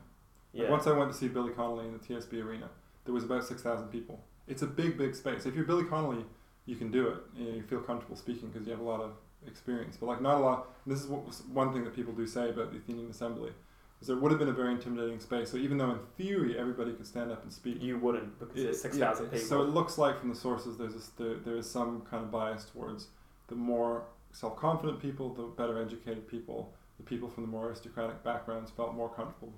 [0.53, 0.69] Like Yeah.
[0.71, 2.69] once I went to see Billy Connolly in the TSB arena,
[3.05, 4.23] there was about six thousand people.
[4.47, 5.45] It's a big, big space.
[5.47, 6.25] If you're Billy Connolly,
[6.67, 7.17] you can do it.
[7.35, 9.11] You, know, you feel comfortable speaking because you have a lot of
[9.47, 9.97] experience.
[9.99, 10.67] But like not a lot.
[10.85, 13.51] This is what was one thing that people do say about the Athenian Assembly,
[14.01, 15.49] is it would have been a very intimidating space.
[15.51, 18.63] So even though in theory everybody could stand up and speak, you wouldn't because it-
[18.63, 19.37] there's six yeah, people.
[19.37, 22.65] So it looks like from the sources there's there, there is some kind of bias
[22.65, 23.07] towards
[23.47, 28.69] the more self-confident people, the better educated people, the people from the more aristocratic backgrounds
[28.71, 29.53] felt more comfortable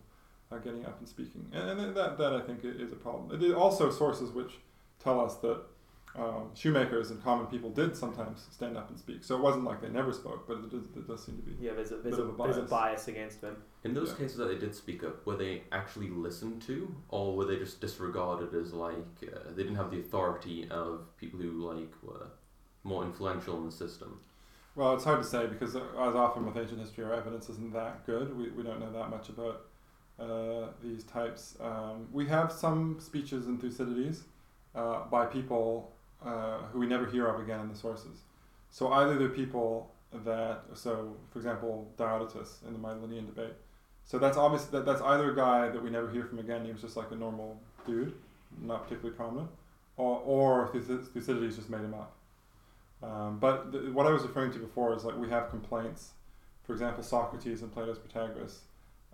[0.51, 3.41] uh, getting up and speaking, and, and that that I think is a problem.
[3.41, 4.53] It also sources which
[5.03, 5.61] tell us that
[6.17, 9.23] um, shoemakers and common people did sometimes stand up and speak.
[9.23, 11.55] So it wasn't like they never spoke, but it does, it does seem to be.
[11.63, 12.69] yeah, there's a there's bit a, of a there's a bias.
[12.69, 13.57] bias against them.
[13.83, 14.15] In those Yeah.
[14.17, 17.79] cases that they did speak up, were they actually listened to, or were they just
[17.81, 22.27] disregarded as like uh, they didn't have the authority of people who like were
[22.83, 24.19] more influential in the system?
[24.75, 27.73] Well, it's hard to say because, uh, as often with ancient history, our evidence isn't
[27.73, 28.37] that good.
[28.37, 29.61] We, we don't know that much about
[30.19, 31.57] uh, these types.
[31.59, 34.23] Um, we have some speeches in Thucydides
[34.75, 35.93] uh, by people
[36.25, 38.23] uh, who we never hear of again in the sources.
[38.69, 39.91] So either they're people
[40.25, 43.53] that, so for example, Diodotus in the Mytilenian debate.
[44.05, 46.65] So that's obvious that that's either a guy that we never hear from again.
[46.65, 48.13] He was just like a normal dude,
[48.61, 49.49] not particularly prominent,
[49.97, 52.15] or or Thucyd- Thucydides just made him up.
[53.03, 56.11] Um, but what I was referring to before is like we have complaints.
[56.63, 58.59] For example, Socrates and Plato's Protagoras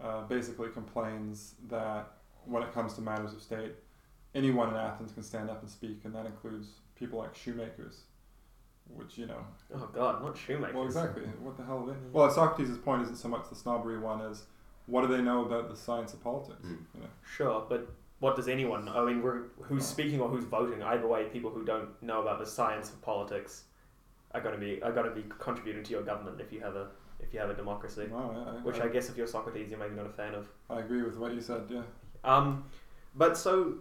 [0.02, 2.12] uh, basically complains that
[2.46, 3.74] when it comes to matters of state,
[4.36, 6.68] anyone in Athens can stand up and speak, and that includes
[7.04, 8.02] people like shoemakers,
[8.88, 9.46] which you know.
[9.76, 10.76] Oh God, not shoemakers.
[10.76, 11.24] Well, exactly.
[11.42, 12.00] What the hell are they?
[12.12, 14.44] Well, Socrates' point isn't so much the snobbery one as
[14.86, 16.66] what do they know about the science of politics?
[16.66, 16.78] Mm.
[16.96, 17.08] You know.
[17.36, 17.90] Sure, but
[18.20, 18.94] what does anyone know?
[19.04, 19.86] I mean, we're, who's Oh.
[19.86, 20.82] speaking or who's voting?
[20.82, 23.66] Either way, people who don't know about the science of politics
[24.34, 26.76] are going to be are going to be contributing to your government if you have
[26.78, 26.88] a
[27.20, 28.08] if you have a democracy.
[28.10, 30.48] Wow, I, I, Which I guess if you're Socrates, you're maybe not a fan of.
[30.70, 31.64] I agree with what you said.
[31.70, 31.82] Yeah.
[32.24, 32.64] Um,
[33.16, 33.76] but so,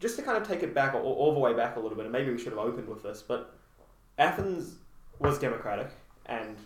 [0.00, 2.04] just to kind of take it back, all, all the way back a little bit,
[2.04, 3.58] and maybe we should have opened with this, but
[4.18, 4.76] Athens
[5.18, 5.90] was democratic,
[6.26, 6.56] and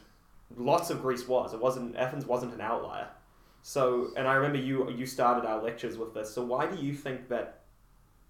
[0.57, 1.55] lots of Greece was.
[1.55, 3.09] It wasn't Athens wasn't an outlier.
[3.63, 6.33] So, and I remember you you started our lectures with this.
[6.33, 7.61] So, why do you think that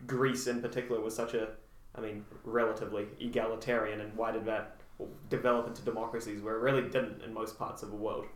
[0.06, 1.48] Greece in particular was such a,
[1.94, 4.76] I mean, relatively egalitarian, and why did that
[5.30, 8.26] develop into democracies where it really didn't in most parts of the world?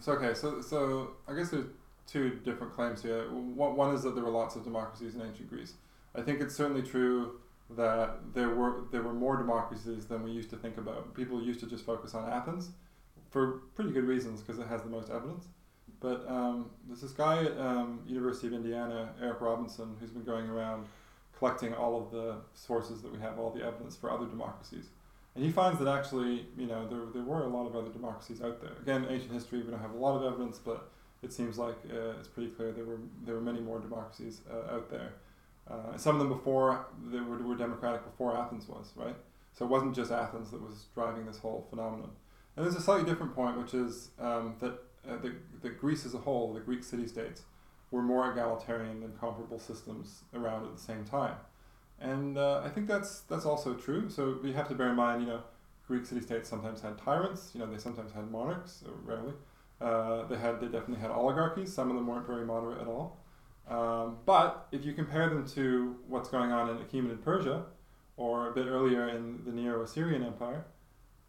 [0.00, 1.66] So okay, so so I guess there's
[2.08, 3.28] two different claims here.
[3.30, 5.74] One is that there were lots of democracies in ancient Greece.
[6.14, 7.40] I think it's certainly true
[7.70, 11.14] that there were there were more democracies than we used to think about.
[11.14, 12.70] People used to just focus on Athens
[13.30, 15.46] for pretty good reasons because it has the most evidence.
[16.00, 20.48] But um, there's this guy at um, University of Indiana, Eric Robinson, who's been going
[20.48, 20.86] around
[21.36, 24.86] collecting all of the sources that we have, all the evidence for other democracies.
[25.34, 28.42] And he finds that actually, you know, there, there were a lot of other democracies
[28.42, 28.72] out there.
[28.82, 30.90] Again, ancient history, we don't have a lot of evidence, but
[31.22, 34.74] it seems like uh, it's pretty clear there were there were many more democracies uh,
[34.74, 35.14] out there.
[35.70, 39.16] Uh, some of them before they were, were democratic before Athens was, right?
[39.54, 42.10] So it wasn't just Athens that was driving this whole phenomenon.
[42.56, 44.78] And there's a slightly different point, which is um, that
[45.08, 47.42] uh, the, the Greece as a whole, the Greek city-states,
[47.90, 51.34] were more egalitarian than comparable systems around at the same time.
[52.00, 54.08] And uh, I think that's that's also true.
[54.08, 55.42] So we have to bear in mind, you know,
[55.86, 57.50] Greek city-states sometimes had tyrants.
[57.54, 59.34] You know, they sometimes had monarchs, uh, rarely.
[59.80, 61.72] Uh, they had they definitely had oligarchies.
[61.72, 63.20] Some of them weren't very moderate at all.
[63.68, 67.64] Um, but if you compare them to what's going on in Achaemenid Persia,
[68.16, 70.64] or a bit earlier in the Neo-Assyrian Empire,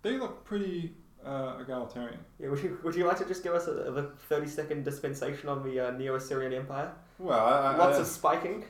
[0.01, 2.19] they look pretty uh, egalitarian.
[2.39, 5.49] Yeah, would you would you like to just give us a, a thirty second dispensation
[5.49, 6.91] on the uh, Neo Assyrian Empire?
[7.17, 8.63] Well, I, I, Lots I- of spiking.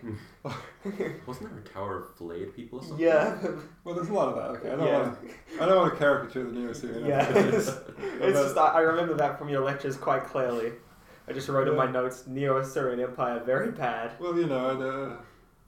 [1.27, 3.05] Wasn't there a tower of flayed people or something?
[3.05, 3.37] Yeah,
[3.83, 4.59] well, there's a lot of that.
[4.59, 5.63] Okay, I don't yeah, want to.
[5.63, 7.27] I don't want to caricature the Neo-Assyrian yeah.
[7.27, 7.49] Empire.
[7.49, 7.67] It's,
[8.21, 10.71] it's just I, I remember that from your lectures quite clearly.
[11.27, 14.13] I just wrote in my notes Neo Assyrian Empire very bad.
[14.19, 15.17] Well, you know, I'd,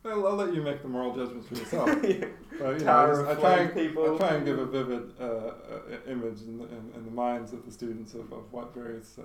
[0.05, 1.89] uh, I'll, let you make the moral judgments for yourself.
[2.03, 2.25] Yeah.
[2.59, 4.15] But, you know, I, just- I of try and people.
[4.15, 5.51] I try and give a vivid uh, uh,
[6.07, 9.23] image in the, in, in the minds of the students of, of what various uh,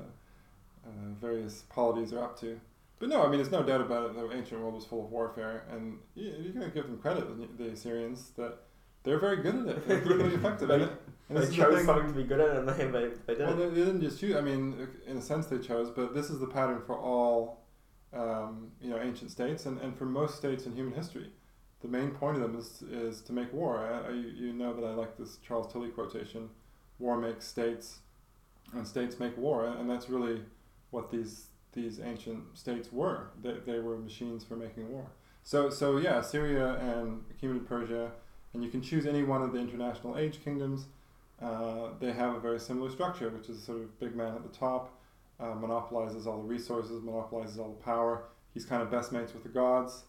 [0.86, 2.60] uh, various polities are up to.
[2.98, 4.14] But no, I mean, there's no doubt about it.
[4.14, 7.70] The ancient world was full of warfare, and you, you gotta give them credit, the,
[7.70, 8.58] Assyrians, that
[9.04, 9.88] they're very good at it.
[9.88, 10.92] They're really effective at it.
[11.28, 13.48] And they is the chose something to be good at, and they they, they did.
[13.48, 14.36] Well, they, they didn't just choose.
[14.36, 17.65] I mean, in a sense, they chose, but this is the pattern for all,
[18.12, 21.30] um, you know, ancient states, and, and for most states in human history.
[21.82, 23.78] The main point of them is is to make war.
[23.78, 26.48] I, I, you know that I like this Charles Tilly quotation:
[26.98, 27.98] "War makes states,
[28.72, 30.42] and states make war," and that's really
[30.90, 33.28] what these these ancient states were.
[33.42, 35.06] They, they were machines for making war.
[35.42, 38.10] So so yeah, Syria and Achaemenid Persia,
[38.54, 40.86] and you can choose any one of the international age kingdoms.
[41.40, 44.42] Uh, they have a very similar structure, which is a sort of big man at
[44.42, 44.98] the top,
[45.40, 48.24] uh, monopolizes all the resources, monopolizes all the power.
[48.54, 50.04] He's kind of best mates with the gods,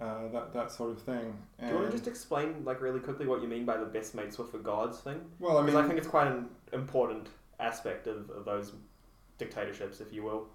[0.00, 1.36] uh, that that sort of thing.
[1.60, 4.14] Do you want to just explain, like, really quickly what you mean by the best
[4.14, 5.20] mates with the gods thing?
[5.38, 7.28] well, I mean, I, think it's quite an important
[7.60, 8.72] aspect of, of those
[9.38, 10.48] dictatorships, if you will.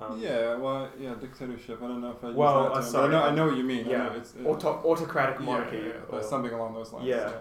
[0.00, 1.82] Um, yeah, well, yeah, dictatorship.
[1.82, 3.28] I don't know if I use Well, that uh, term, sorry, but I know, I
[3.30, 3.86] um, know what you mean.
[3.86, 3.98] I yeah.
[3.98, 5.78] know it's, it- Auto- autocratic monarchy.
[5.78, 7.06] yeah, yeah, or- something along those lines.
[7.06, 7.32] Yeah.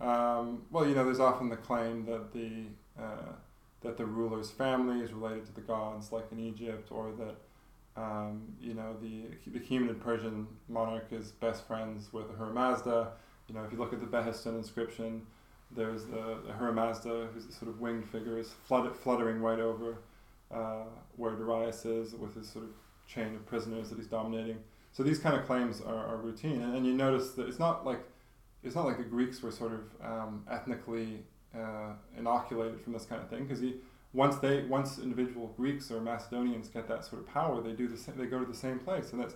[0.00, 0.38] Yeah.
[0.38, 2.64] Um, well, you know, there's often the claim that the
[2.98, 3.32] uh,
[3.82, 7.36] that the ruler's family is related to the gods, like in Egypt, or that
[8.00, 13.12] um, you know the the Achaemenid Persian monarch is best friends with Ahura Mazda.
[13.48, 15.26] You know, if you look at the Behistun inscription,
[15.70, 19.98] there's the Ahura who's a sort of winged figure, is flood, fluttering right over
[20.52, 20.84] uh,
[21.16, 22.70] where Darius is with his sort of
[23.06, 24.58] chain of prisoners that he's dominating.
[24.92, 27.86] So these kind of claims are, are routine, and, and you notice that it's not
[27.86, 28.00] like
[28.62, 31.22] it's not like the Greeks were sort of um, ethnically
[31.56, 33.62] uh, inoculated from this kind of thing because
[34.12, 37.96] once they once individual Greeks or Macedonians get that sort of power, they do the
[37.96, 39.34] same, they go to the same place, and that's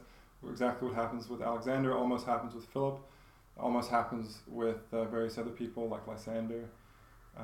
[0.49, 1.97] exactly what happens with Alexander.
[1.97, 3.01] Almost happens with Philip.
[3.59, 6.65] Almost happens with uh, various other people like Lysander,
[7.39, 7.43] uh,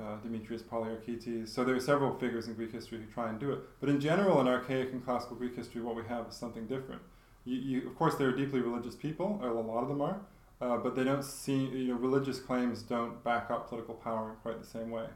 [0.00, 1.48] uh, Demetrius Poliorcetes.
[1.48, 3.58] So there are several figures in Greek history who try and do it.
[3.78, 7.02] But in general, in archaic and classical Greek history, what we have is something different.
[7.44, 10.20] You, you, of course, there are deeply religious people, or a lot of them are,
[10.62, 14.36] uh, but they don't see, you know, religious claims don't back up political power in
[14.36, 15.06] quite the same way.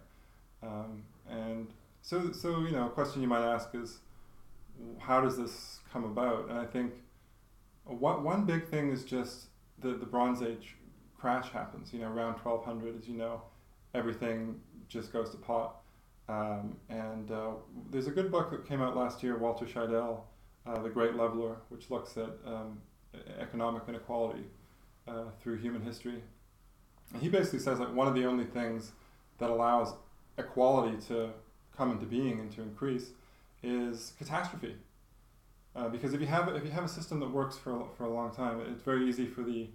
[0.61, 1.69] Um, and
[2.03, 3.99] so, so, you know, a question you might ask is,
[4.99, 6.49] how does this come about?
[6.51, 6.95] And I think
[7.85, 9.47] one, one big thing is just
[9.79, 10.75] the, the Bronze Age
[11.17, 13.43] crash happens, you know, around 1200, as you know,
[13.95, 15.77] everything just goes to pot.
[16.29, 17.53] Um, and uh,
[17.93, 20.23] there's a good book that came out last year, Walter Scheidel,
[20.67, 22.81] uh, The Great Leveler, which looks at um,
[23.39, 24.47] economic inequality
[25.09, 26.23] uh, through human history.
[27.12, 28.92] And he basically says like one of the only things
[29.38, 29.95] that allows
[30.38, 31.31] equality to
[31.77, 33.11] come into being and to increase
[33.62, 34.77] is catastrophe.
[35.75, 38.09] Uh, because if you have if you have a system that works for, for a
[38.11, 39.69] long time, it's very easy for the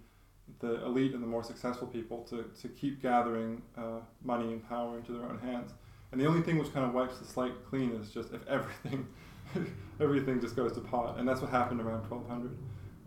[0.58, 4.96] the elite and the more successful people to, to keep gathering uh, money and power
[4.98, 5.72] into their own hands.
[6.10, 9.06] And the only thing which kind of wipes the slate clean is just if everything
[10.00, 12.56] everything just goes to pot, and that's what happened around 1200.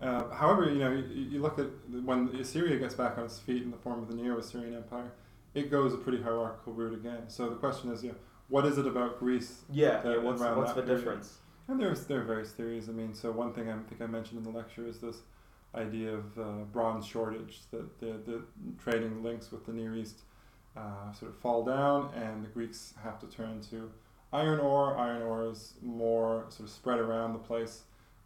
[0.05, 1.67] Uh, however, you know, you, you look at
[2.03, 5.11] when Assyria gets back on its feet in the form of the Neo-Assyrian Empire,
[5.53, 7.23] it goes a pretty hierarchical route again.
[7.27, 8.15] So the question is, you know,
[8.47, 9.61] what is it about Greece?
[9.71, 11.37] Yeah, that yeah what's, what's the period- difference?
[11.67, 12.89] And there's there are various theories.
[12.89, 15.17] I mean, so one thing I think I mentioned in the lecture is this
[15.73, 18.43] idea of uh, bronze shortage, that the, the
[18.77, 20.19] trading links with the Near East
[20.77, 23.89] uh, sort of fall down, and the Greeks have to turn to
[24.31, 24.95] iron ore.
[24.95, 27.81] Iron ore is more sort of spread around the place.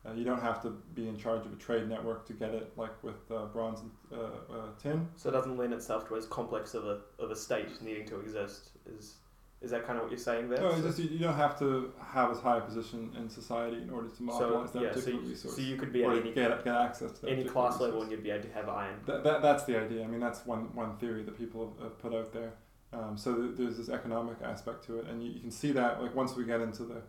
[0.06, 2.72] Uh, you don't have to be in charge of a trade network to get it,
[2.78, 5.08] like with uh, bronze and uh, uh, tin.
[5.18, 8.20] So it doesn't lend itself to as complex of a, of a state needing to
[8.20, 8.70] exist.
[8.98, 9.16] Is
[9.62, 10.62] is that kind of what you're saying there?
[10.62, 13.28] No, it's So- just you, you don't have to have as high a position in
[13.28, 16.04] society in order to monopolize that yeah, so particular you, resource so you could be
[16.06, 17.82] or at any, get, get access to any class resource.
[17.82, 19.02] level and you'd be able to have iron.
[19.06, 20.06] That, that, that's the idea.
[20.06, 22.54] I mean, that's one, one theory that people have, have put out there.
[22.94, 26.02] Um, so th- there's this economic aspect to it, and you, you can see that
[26.02, 27.02] like once we get into the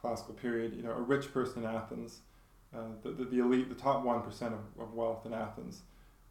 [0.00, 2.20] classical period, you know, a rich person in Athens,
[3.02, 5.82] the, the, the elite, the top one percent of, of wealth in Athens.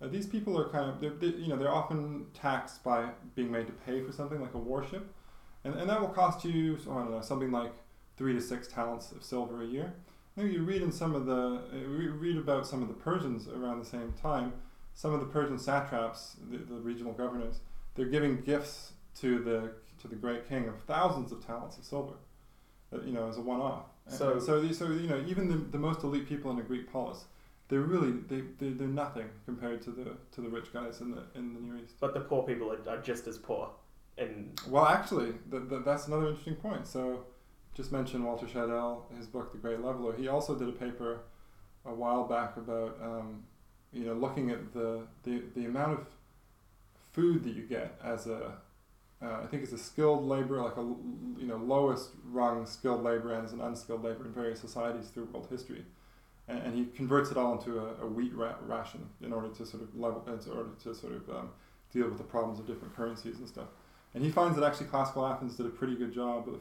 [0.01, 3.51] Uh, these people are kind of, they're, they, you know, they're often taxed by being
[3.51, 5.07] made to pay for something like a warship,
[5.63, 7.71] and, and that will cost you, I don't know, something like
[8.15, 9.93] three to six talents of silver a year.
[10.35, 13.79] Now you read in some of the, uh, read about some of the Persians around
[13.79, 14.53] the same time.
[14.93, 17.59] Some of the Persian satraps, the, the regional governors,
[17.95, 22.13] they're giving gifts to the to the great king of thousands of talents of silver,
[22.13, 22.17] uh,
[22.91, 23.85] you know, as a one-off.
[24.07, 26.91] So- so, the- so you know, even the, the most elite people in a Greek
[26.91, 27.25] polis,
[27.67, 31.23] they're really they they they're nothing compared to the to the rich guys in the
[31.35, 31.95] in the Near East.
[31.99, 33.69] But the poor people are, are just as poor.
[34.17, 36.87] And Well, actually, th- th- that's another interesting point.
[36.87, 37.25] So,
[37.75, 40.15] just mentioned Walter Scheidel, his book *The Great Leveler*.
[40.15, 41.19] He also did a paper
[41.85, 43.43] a while back about, um,
[43.93, 46.07] you know, looking at the, the the amount of
[47.11, 48.53] food that you get as a
[49.21, 53.33] uh, I think it's a skilled labor, like a you know lowest rung skilled labor
[53.33, 55.83] and as an unskilled labor in various societies through world history,
[56.47, 59.65] and, and he converts it all into a, a wheat ra- ration in order to
[59.65, 61.49] sort of level, in order to sort of um,
[61.91, 63.67] deal with the problems of different currencies and stuff.
[64.13, 66.59] And he finds that actually classical Athens did a pretty good job of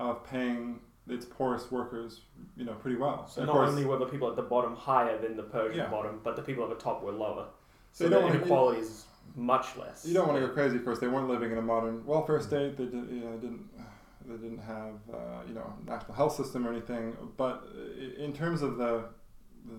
[0.00, 2.20] of paying its poorest workers,
[2.56, 3.26] you know, pretty well.
[3.28, 5.42] So And not of course, only were the people at the bottom higher than the
[5.42, 5.90] Persian Yeah.
[5.90, 7.46] bottom, but the people at the top were lower.
[7.92, 9.04] So So the don't wanna- inequality is
[9.34, 10.04] much less.
[10.06, 10.76] You don't want to go crazy.
[10.76, 12.76] Of course, they weren't living in a modern welfare state.
[12.76, 13.68] They did, you know, didn't
[14.26, 17.16] they didn't have uh, you know national health system or anything.
[17.36, 17.64] But
[18.18, 19.04] in terms of the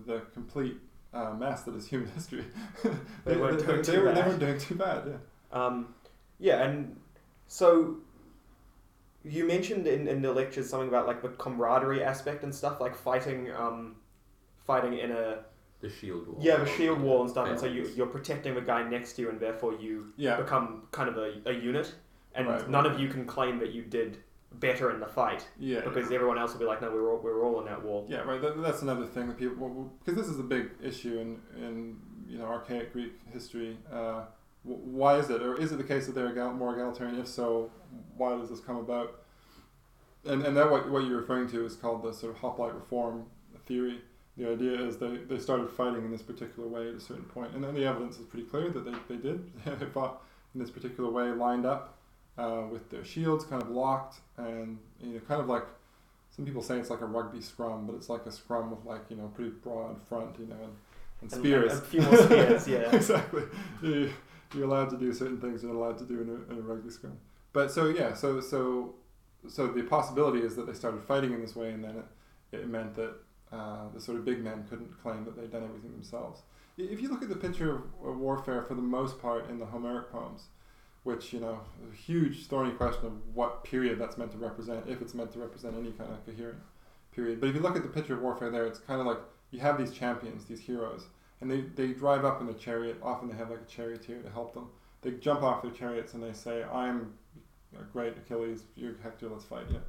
[0.05, 0.77] the complete
[1.13, 2.45] uh, mess that is human history,
[3.25, 4.27] They weren't doing they, too were, they bad.
[4.27, 5.03] weren't doing too bad.
[5.07, 5.65] Yeah.
[5.65, 5.93] Um,
[6.39, 6.95] yeah, and
[7.47, 7.97] so
[9.23, 12.95] you mentioned in, in the lectures something about like the camaraderie aspect and stuff, like
[12.95, 13.95] fighting, um,
[14.65, 15.39] fighting in a
[15.83, 16.37] The shield wall.
[16.41, 19.21] yeah, the shield wall and stuff, and so you, you're protecting the guy next to
[19.23, 20.37] you, and therefore you Yeah.
[20.37, 21.93] become kind of a, a unit,
[22.33, 22.69] and Right.
[22.69, 24.17] none of you can claim that you did
[24.53, 25.81] better in the fight Yeah.
[25.81, 27.83] because everyone else will be like, no, we were all, we were all in that
[27.83, 28.07] wall.
[28.09, 28.41] Yeah, right.
[28.41, 31.97] That, that's another thing that people because this is a big issue in in
[32.29, 33.77] you know archaic Greek history.
[33.91, 34.21] Uh,
[34.63, 37.19] wh- why is it, or is it the case that they're egal- more egalitarian?
[37.19, 37.71] If so,
[38.15, 39.19] why does this come about?
[40.23, 43.25] And and that what what you're referring to is called the sort of hoplite reform
[43.65, 43.99] theory.
[44.37, 47.53] The idea is they, they started fighting in this particular way at a certain point,
[47.53, 49.51] and then the evidence is pretty clear that they, they did.
[49.79, 50.23] they fought
[50.55, 51.97] in this particular way, lined up
[52.37, 55.65] uh, with their shields kind of locked, and you know, kind of like
[56.35, 59.01] some people say it's like a rugby scrum, but it's like a scrum with like
[59.09, 60.73] you know pretty broad front, you know, and,
[61.21, 61.73] and And- spears.
[61.73, 62.95] and a few more spears, yeah.
[62.95, 63.43] exactly.
[63.83, 64.11] You,
[64.55, 66.61] you're allowed to do certain things you're not allowed to do in a, in a
[66.61, 67.17] rugby scrum.
[67.53, 68.95] But so yeah, so so
[69.47, 71.97] so the possibility is that they started fighting in this way, and then
[72.51, 73.13] it, it meant that
[73.53, 76.41] uh, the sort of big men couldn't claim that they'd done everything themselves.
[76.77, 80.11] If you look at the picture of, warfare for the most part in the Homeric
[80.11, 80.45] poems,
[81.03, 81.59] which you know,
[81.91, 85.39] a huge thorny question of what period that's meant to represent, if it's meant to
[85.39, 86.57] represent any kind of coherent
[87.13, 87.39] period.
[87.39, 89.19] But if you look at the picture of warfare there, it's kind of like
[89.51, 91.05] you have these champions, these heroes,
[91.41, 92.97] and they, they drive up in a chariot.
[93.03, 94.69] Often they have like a charioteer to help them.
[95.01, 97.13] They jump off their chariots and they say, "I'm
[97.77, 99.27] a great Achilles, you're Hector.
[99.29, 99.79] Let's fight." Yeah.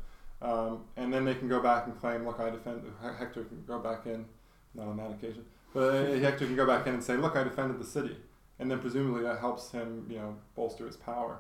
[0.44, 2.82] Um, and then they can go back and claim, "Look, I defend."
[3.18, 4.26] Hector can go back in,
[4.74, 7.44] not on that occasion, but uh, Hector can go back in and say, "Look, I
[7.44, 8.16] defended the city,"
[8.58, 11.38] and then presumably that helps him, you know, bolster his power.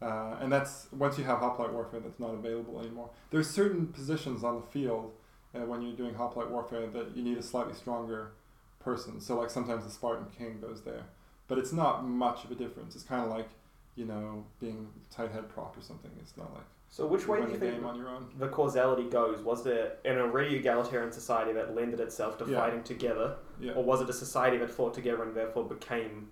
[0.00, 3.10] Uh, and that's once you have hoplite warfare, that's not available anymore.
[3.30, 5.12] There's certain positions on the field
[5.54, 8.32] uh, when you're doing hoplite warfare that you need a slightly stronger
[8.80, 9.20] person.
[9.20, 11.04] So like sometimes the Spartan king goes there,
[11.46, 12.94] but it's not much of a difference.
[12.94, 13.48] It's kind of like
[13.96, 16.10] you know being tight head prop or something.
[16.20, 16.64] It's not like
[16.96, 18.28] So which way do you think on your own.
[18.38, 19.42] the causality goes?
[19.42, 22.58] Was there an already egalitarian society that lended itself to Yeah.
[22.58, 26.30] fighting together, Yeah, or was it a society that fought together and therefore became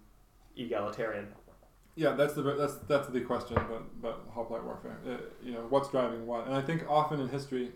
[0.57, 1.35] egalitarian?
[1.97, 2.13] yeah.
[2.15, 4.97] That's the that's that's the question about about hoplite warfare.
[5.07, 7.73] Uh, you know what's driving what, and I think often in history,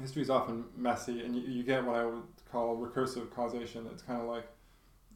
[0.00, 3.84] history is often messy, and you, you get what I would call recursive causation.
[3.92, 4.46] It's kind of like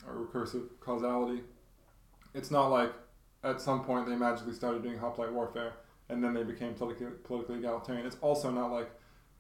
[0.09, 1.45] a recursive causality.
[2.34, 2.93] It's not like
[3.45, 5.74] at some point they magically started doing hoplite warfare
[6.11, 8.07] and then they became politically, politically egalitarian.
[8.07, 8.91] It's also not like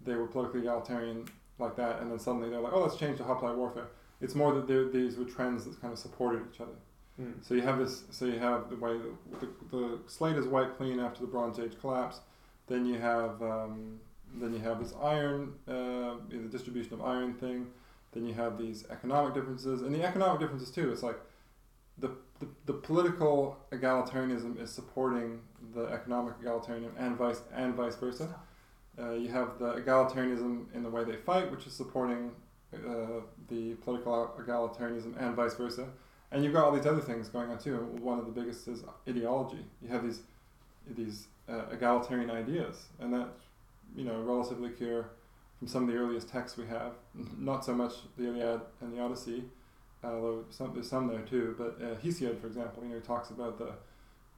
[0.00, 3.24] they were politically egalitarian like that and then suddenly they're like, oh, let's change to
[3.24, 3.88] hoplite warfare.
[4.20, 6.72] It's more that these were trends that kind of supported each other.
[7.16, 7.32] Hmm.
[7.42, 8.04] So you have this.
[8.10, 11.58] So you have the way the, the, the slate is wiped clean after the Bronze
[11.58, 12.20] Age collapse.
[12.66, 14.00] Then you have um,
[14.34, 17.66] then you have this iron, uh, the distribution of iron thing.
[18.12, 20.90] Then you have these economic differences, and the economic differences too.
[20.92, 21.18] It's like
[21.98, 22.10] the
[22.40, 25.40] the, the political egalitarianism is supporting
[25.74, 28.34] the economic egalitarianism, and vice and vice versa.
[28.98, 32.32] Uh, you have the egalitarianism in the way they fight, which is supporting
[32.74, 35.86] uh, the political egalitarianism, and vice versa.
[36.32, 37.76] And you've got all these other things going on too.
[38.00, 39.64] One of the biggest is ideology.
[39.82, 40.20] You have these
[40.96, 43.28] these uh, egalitarian ideas, and that
[43.94, 45.10] you know relatively clear
[45.58, 46.92] from some of the earliest texts we have.
[47.36, 49.44] Not so much the Iliad and the Odyssey,
[50.02, 51.54] although some, there's some there too.
[51.58, 53.72] But uh, Hesiod, for example, you know, he talks about the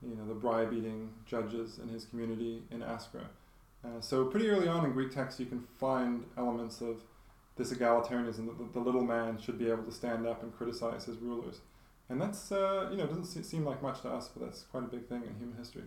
[0.03, 3.25] you know the bribe eating judges in his community in Askra.
[3.85, 7.03] Uh, so pretty early on in Greek texts, you can find elements of
[7.57, 11.05] this egalitarianism that the, the little man should be able to stand up and criticize
[11.05, 11.61] his rulers.
[12.09, 14.87] And that's uh, you know doesn't seem like much to us, but that's quite a
[14.87, 15.85] big thing in human history.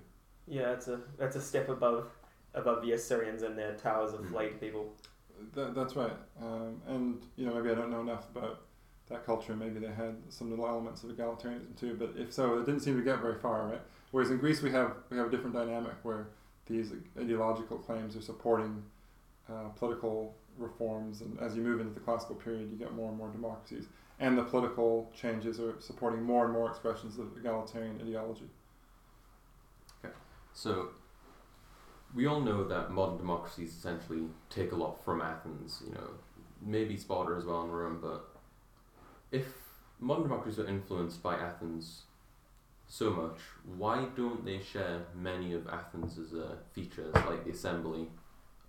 [0.47, 2.07] Yeah, it's a that's a step above
[2.53, 4.93] above the Assyrians and their towers of flayed people.
[5.53, 6.15] That, that's right.
[6.41, 8.61] Um, and you know maybe I don't know enough about
[9.09, 9.55] that culture.
[9.55, 11.95] Maybe they had some little elements of egalitarianism too.
[11.97, 13.81] But if so, it didn't seem to get very far, right?
[14.11, 16.27] Whereas in Greece we have we have a different dynamic where
[16.67, 18.83] these ideological claims are supporting
[19.49, 23.17] uh, political reforms, and as you move into the classical period, you get more and
[23.17, 23.85] more democracies,
[24.19, 28.49] and the political changes are supporting more and more expressions of egalitarian ideology.
[30.03, 30.13] Okay,
[30.53, 30.89] so,
[32.15, 36.09] we all know that modern democracies essentially take a lot from Athens, you know,
[36.61, 38.34] maybe Sparta as well in Rome, but
[39.35, 39.45] if
[39.99, 42.03] modern democracies are influenced by Athens
[42.87, 43.39] so much,
[43.77, 48.07] why don't they share many of Athens' uh, features, like the assembly,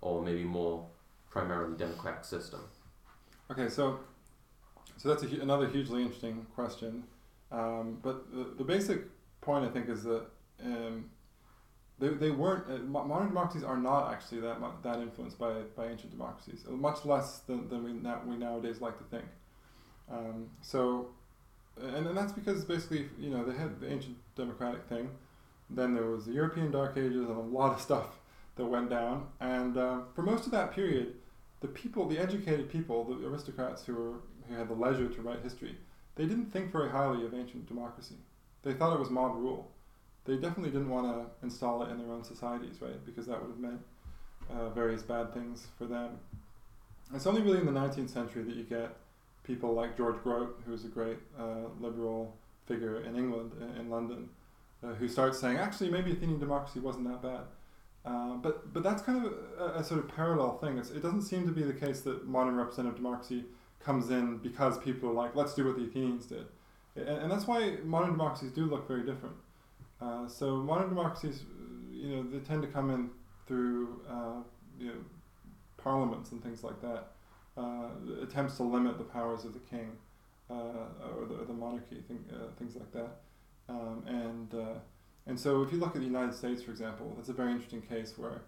[0.01, 0.85] or maybe more
[1.29, 2.61] primarily democratic system?
[3.51, 3.99] Okay, so
[4.97, 7.03] so that's hu- another hugely interesting question.
[7.51, 8.99] Um, but the, the basic
[9.41, 10.23] point I think is that
[10.63, 11.05] um,
[11.99, 15.87] they, they weren't uh, modern democracies are not actually that mu- that influenced by, by
[15.87, 19.25] ancient democracies, much less than, than we now we nowadays like to think.
[20.11, 21.09] Um, so,
[21.81, 25.09] and, and that's because basically you know they had the ancient democratic thing,
[25.69, 28.19] then there was the European Dark Ages and a lot of stuff
[28.55, 31.15] that went down, and uh, for most of that period,
[31.59, 34.13] the people, the educated people, the aristocrats who were
[34.47, 35.75] who had the leisure to write history,
[36.15, 38.15] they didn't think very highly of ancient democracy.
[38.63, 39.71] They thought it was mob rule.
[40.25, 43.03] They definitely didn't want to install it in their own societies, right?
[43.05, 43.81] Because that would have meant
[44.49, 46.19] uh, various bad things for them.
[47.13, 48.95] It's only really in the 19th century that you get
[49.47, 52.35] people like George Grote, who was a great uh, liberal
[52.67, 54.29] figure in England, in, in London,
[54.83, 57.45] uh, who starts saying, actually, maybe Athenian democracy wasn't that bad.
[58.05, 60.77] Uh, but but that's kind of a, a sort of parallel thing.
[60.77, 63.45] It's, it doesn't seem to be the case that modern representative democracy
[63.83, 66.45] comes in because people are like, let's do what the Athenians did.
[66.95, 69.35] And, and that's why modern democracies do look very different.
[70.01, 73.09] Uh, so modern democracies, uh, you know, they tend to come in
[73.47, 74.41] through, uh,
[74.79, 74.99] you know,
[75.77, 77.11] parliaments and things like that.
[77.57, 77.89] Uh,
[78.21, 79.89] attempts to limit the powers of the king
[80.47, 80.53] uh,
[81.17, 83.21] or the, the monarchy, thing, uh, things like that.
[83.67, 84.79] Um, and uh,
[85.25, 87.81] and so if you look at the United States, for example, that's a very interesting
[87.81, 88.43] case where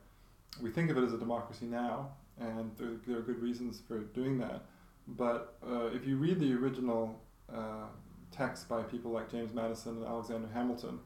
[0.61, 3.99] we think of it as a democracy now, and there, there are good reasons for
[3.99, 4.61] doing that.
[5.07, 7.19] But uh, if you read the original
[7.51, 7.87] uh,
[8.31, 10.99] text by people like James Madison and Alexander Hamilton,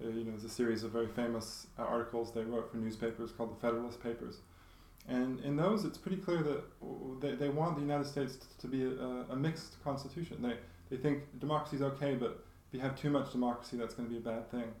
[0.00, 3.60] you know, there's a series of very famous articles they wrote for newspapers called the
[3.60, 4.38] Federalist Papers.
[5.06, 8.84] And in those, it's pretty clear that they, they want the United States to be
[8.84, 10.40] a, a mixed constitution.
[10.40, 10.56] They,
[10.90, 14.12] they think democracy is okay, but if you have too much democracy, that's going to
[14.12, 14.72] be a bad thing.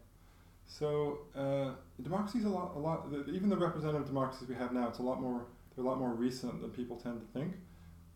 [0.66, 1.72] So uh,
[2.02, 3.06] democracy is a lot, a lot.
[3.28, 5.46] Even the representative democracies we have now, it's a lot more.
[5.74, 7.54] They're a lot more recent than people tend to think,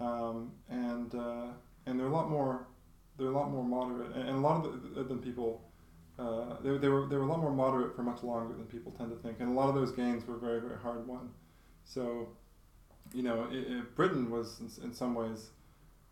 [0.01, 1.49] um, and uh,
[1.87, 2.69] and they're a lot more.
[3.19, 5.63] They're a lot more moderate, and, and a lot of the, than people.
[6.19, 8.93] Uh, they, they were they were a lot more moderate for much longer than people
[8.93, 11.29] tend to think, and a lot of those gains were very very hard won.
[11.89, 12.29] So,
[13.15, 15.51] you know, it, it, Britain was in, in some ways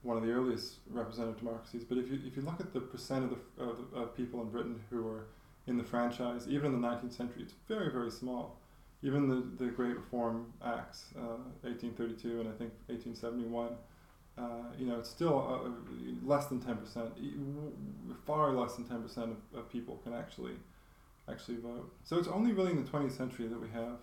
[0.02, 1.84] one of the earliest representative democracies.
[1.84, 4.48] But if you if you look at the percent of the of, of people in
[4.48, 5.26] Britain who were
[5.66, 8.58] in the franchise, even in the 19th century, it's very, very small.
[9.02, 13.72] Even the, the Great Reform Acts, uh, 1832 and I think 1871,
[14.38, 14.42] uh,
[14.78, 17.10] you know, it's still uh, less than 10%,
[18.26, 20.54] far less than 10% of, of people can actually
[21.28, 21.92] actually vote.
[22.04, 23.98] So it's only really in the 20th century that we have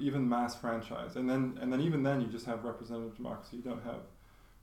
[0.00, 1.16] even mass franchise.
[1.16, 4.00] And then, and then even then you just have representative democracy, you don't have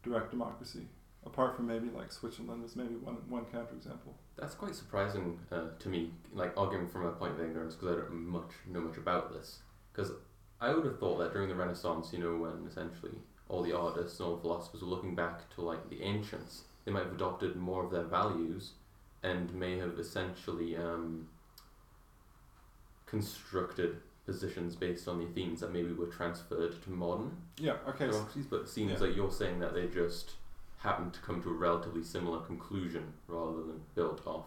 [0.03, 0.87] direct democracy
[1.25, 4.13] apart from maybe like Switzerland is maybe one one counterexample.
[4.37, 8.01] That's quite surprising uh, to me, like arguing from a point of ignorance because I
[8.01, 9.59] don't much know much about this.
[9.91, 10.11] Because
[10.59, 13.11] I would have thought that during the Renaissance, you know, when essentially
[13.49, 16.91] all the artists and all the philosophers were looking back to like the ancients, they
[16.91, 18.71] might have adopted more of their values,
[19.21, 21.27] and may have essentially um,
[23.05, 27.75] constructed positions based on the themes that maybe were transferred to modern Yeah.
[27.87, 28.07] Okay.
[28.07, 28.45] democracies.
[28.49, 29.07] But it seems Yeah.
[29.07, 30.35] like you're saying that they just
[30.77, 34.45] happened to come to a relatively similar conclusion rather than built off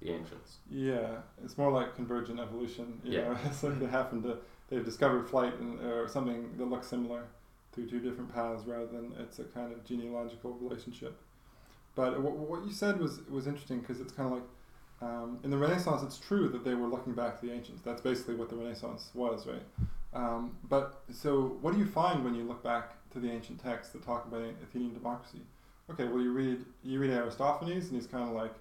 [0.00, 0.58] the ancients.
[0.70, 3.00] Yeah, it's more like convergent evolution.
[3.04, 3.28] You Yeah.
[3.32, 7.24] know, it's like they happen to they've discovered flight and, or something that looks similar
[7.72, 11.16] through two different paths rather than it's a kind of genealogical relationship.
[11.94, 14.48] But w- what you said was was interesting because it's kind of like
[15.02, 17.82] um, in the Renaissance, it's true that they were looking back to the ancients.
[17.82, 19.62] That's basically what the Renaissance was, right?
[20.12, 23.92] Um, but so, what do you find when you look back to the ancient texts
[23.92, 25.40] that talk about Athenian democracy?
[25.90, 28.52] Okay, well, you read you read Aristophanes, and he's kind of like,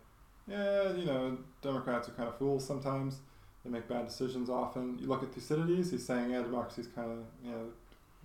[0.47, 3.19] yeah, you know, Democrats are kind of fools sometimes.
[3.63, 4.97] They make bad decisions often.
[4.99, 7.65] You look at Thucydides, he's saying, yeah, democracy's kind of, you know,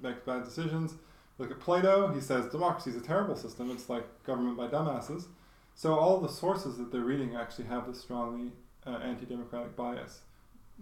[0.01, 0.95] make bad decisions.
[1.39, 3.71] Look at Plato, he says democracy is a terrible system.
[3.73, 5.27] It's like government by dumbasses.
[5.75, 8.53] So all the sources that they're reading actually have this strongly
[8.87, 10.21] uh, anti-democratic bias.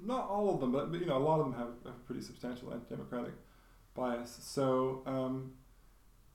[0.03, 2.07] Not all of them, but, but you know, a lot of them have, have a
[2.07, 3.33] pretty substantial anti-democratic
[3.95, 4.39] bias.
[4.41, 5.53] So um,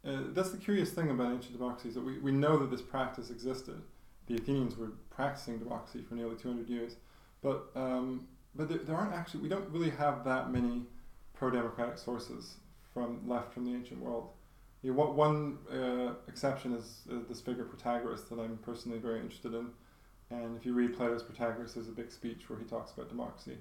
[0.06, 3.30] uh, that's the curious thing about ancient democracies that we, we know that this practice
[3.30, 3.82] existed.
[4.28, 6.96] The Athenians were practicing democracy for nearly 200 years,
[7.42, 10.82] but um, but there, there aren't actually we don't really have that many
[11.34, 12.56] pro-democratic sources
[12.94, 14.30] from left from the ancient world.
[14.84, 19.20] You know, what one uh, exception is uh, this figure Protagoras that I'm personally very
[19.20, 19.68] interested in,
[20.30, 23.58] and if you read Plato's Protagoras, there's a big speech where he talks about democracy,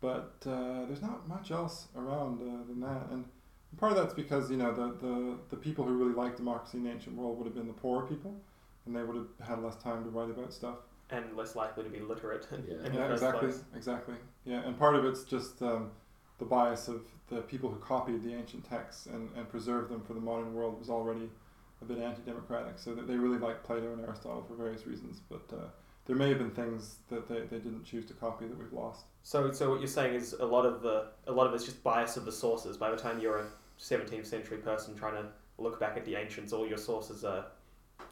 [0.00, 3.06] but uh, there's not much else around uh, than that.
[3.10, 3.24] And
[3.78, 6.84] part of that's because you know the, the, the people who really liked democracy in
[6.84, 8.34] the ancient world would have been the poorer people,
[8.86, 10.76] and they would have had less time to write about stuff.
[11.10, 12.46] and less likely to be literate.
[12.52, 12.88] In, Yeah.
[12.88, 13.64] the yeah, first exactly, place.
[13.76, 14.14] exactly.
[14.44, 15.92] Yeah, and part of it's just um,
[16.38, 20.14] the bias of the people who copied the ancient texts and, and preserved them for
[20.14, 21.28] the modern world was already
[21.80, 22.78] a bit anti-democratic.
[22.78, 25.66] So they really liked Plato and Aristotle for various reasons, but uh,
[26.06, 29.06] there may have been things that they, they didn't choose to copy that we've lost.
[29.22, 31.82] So, so what you're saying is a lot of the a lot of it's just
[31.82, 32.76] bias of the sources.
[32.76, 33.46] By the time you're a
[33.80, 35.28] 17th century person trying to
[35.58, 37.46] look back at the ancients, all your sources are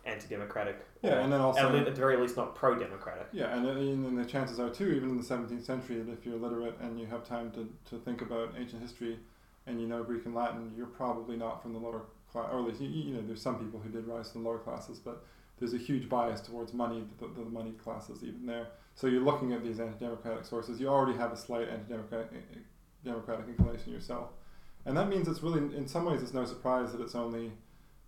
[0.05, 0.77] anti-democratic.
[1.03, 3.29] Yeah, and then also at, the very least not pro-democratic.
[3.33, 6.13] Yeah, and, uh, and then the chances are too, even in the 17th century, that
[6.13, 9.19] if you're literate and you have time to, to think about ancient history,
[9.67, 12.49] and you know Greek and Latin, you're probably not from the lower class.
[12.53, 14.59] Or at least you, you know, there's some people who did rise to the lower
[14.59, 15.25] classes, but
[15.59, 18.69] there's a huge bias towards money, the, the moneyed classes even there.
[18.95, 20.81] So you're looking at these anti-democratic sources.
[20.81, 22.31] You already have a slight anti-democratic
[23.05, 24.31] democratic inclination yourself,
[24.85, 27.53] and that means it's really, in some ways, it's no surprise that it's only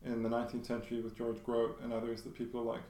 [0.04, 2.82] in the 19th century with George Grote and others that people are like,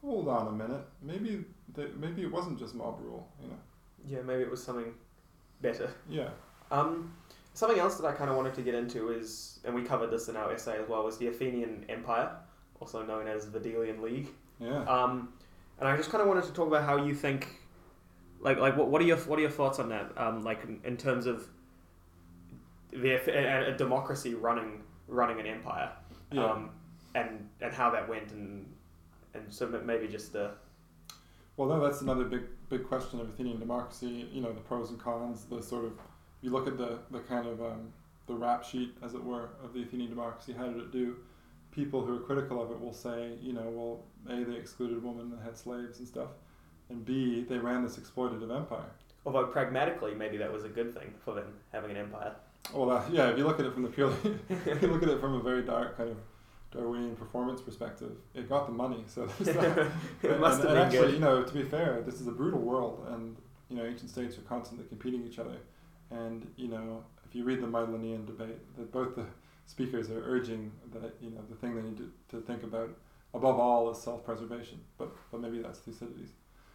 [0.00, 1.44] hold on a minute, maybe
[1.74, 3.56] they, maybe it wasn't just mob rule, you know?
[4.06, 4.92] Yeah, maybe it was something
[5.60, 5.90] better.
[6.08, 6.28] Yeah,
[6.70, 7.12] Um,
[7.54, 10.28] something else that I kind of wanted to get into is, and we covered this
[10.28, 12.30] in our essay as well, was the Athenian Empire,
[12.80, 14.28] also known as the Delian League.
[14.60, 14.82] yeah.
[14.84, 15.32] Um,
[15.80, 17.60] and I just kind of wanted to talk about how you think,
[18.40, 20.10] like, like what, what are your what are your thoughts on that?
[20.16, 21.48] Um, like in, in terms of
[22.90, 25.90] the a, a democracy running running an empire,
[26.32, 26.44] yeah.
[26.44, 26.70] um,
[27.14, 28.66] and and how that went, and
[29.34, 30.50] and so maybe just uh,
[31.56, 34.28] well, no, that's another big big question of Athenian democracy.
[34.32, 35.44] You know, the pros and cons.
[35.44, 35.98] The sort of if
[36.42, 37.92] you look at the the kind of um,
[38.26, 40.52] the rap sheet, as it were, of the Athenian democracy.
[40.56, 41.16] How did it do?
[41.70, 45.32] People who are critical of it will say, you know, well, a they excluded women
[45.32, 46.30] and had slaves and stuff,
[46.90, 48.90] and b they ran this exploitative empire.
[49.26, 52.34] although pragmatically maybe that was a good thing for them having an empire.
[52.72, 54.16] Well, uh, yeah, if you look at it from the purely,
[54.48, 56.16] if you look at it from a very dark kind of
[56.70, 59.04] Darwinian performance perspective, it got the money.
[59.06, 59.78] So there's that.
[60.22, 61.14] it and, must and have been actually, good.
[61.14, 63.36] you know, to be fair, this is a brutal world, and
[63.70, 65.56] you know, ancient states are constantly competing each other.
[66.10, 69.26] And you know, if you read the Mytilenian debate, that both the
[69.66, 72.90] speakers are urging that you know the thing they need to, to think about
[73.34, 74.80] above all is self-preservation.
[74.98, 76.32] But but maybe that's Thucydides.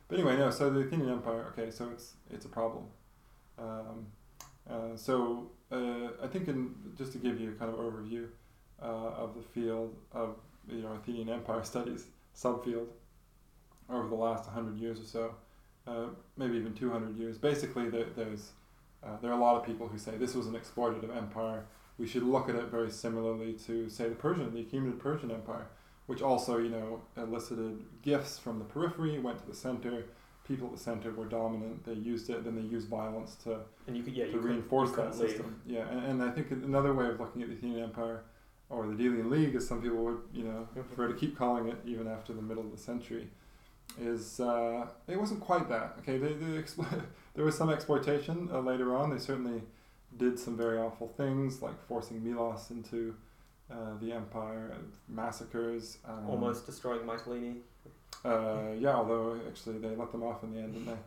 [0.07, 0.49] But anyway, no.
[0.49, 2.85] So the Athenian Empire, okay, so it's it's a problem.
[3.59, 4.07] Um,
[4.69, 8.27] uh, so uh, I think in just to give you a kind of overview
[8.81, 10.35] uh, of the field of
[10.69, 12.05] you know Athenian Empire studies
[12.35, 12.87] subfield
[13.89, 15.35] over the last 100 years or so,
[15.87, 16.07] uh,
[16.37, 17.37] maybe even 200 years.
[17.37, 18.51] Basically, there, there's
[19.03, 21.65] uh, there are a lot of people who say this was an exploitative empire.
[21.97, 25.67] We should look at it very similarly to say the Persian, the Achaemenid Persian Empire,
[26.05, 30.05] which also you know elicited gifts from the periphery, went to the center.
[30.47, 31.85] People at the center were dominant.
[31.85, 32.43] They used it.
[32.43, 35.19] Then they used violence to and you could yeah to you could, reinforce that couldn't
[35.19, 35.29] leave.
[35.29, 35.61] system.
[35.65, 38.23] Yeah, and, and I think another way of looking at the Athenian Empire
[38.69, 40.85] or the Delian League, as some people would, you know, Mhm.
[40.87, 43.29] prefer to keep calling it even after the middle of the century,
[43.99, 45.95] is uh, it wasn't quite that.
[45.99, 47.03] Okay, they, they explo-
[47.35, 49.11] there was some exploitation uh, later on.
[49.11, 49.61] They certainly
[50.17, 53.15] did some very awful things, like forcing Melos into
[53.71, 54.75] uh, the empire,
[55.07, 55.99] massacres.
[56.05, 57.59] Um, almost destroying Mytilene.
[58.23, 61.01] Uh, yeah, although actually they let them off in the end, didn't they?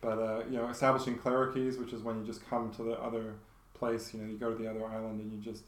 [0.00, 3.34] But uh, you know, establishing cleruchies, which is when you just come to the other
[3.74, 4.14] place.
[4.14, 5.64] You know, you go to the other island and you just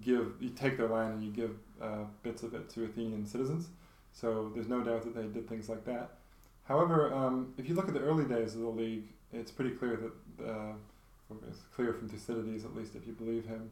[0.00, 3.68] give, you take their land and you give uh, bits of it to Athenian citizens.
[4.12, 6.10] So there's no doubt that they did things like that.
[6.64, 9.96] However, um, if you look at the early days of the league, it's pretty clear
[9.96, 10.72] that, uh,
[11.48, 13.70] it's clear from Thucydides, at least if you believe him,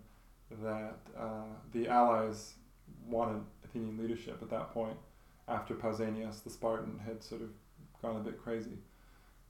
[0.63, 2.55] that uh, the allies
[3.07, 4.97] wanted Athenian leadership at that point
[5.51, 7.51] after Pausanias, the Spartan, had sort of
[8.01, 8.79] gone a bit crazy.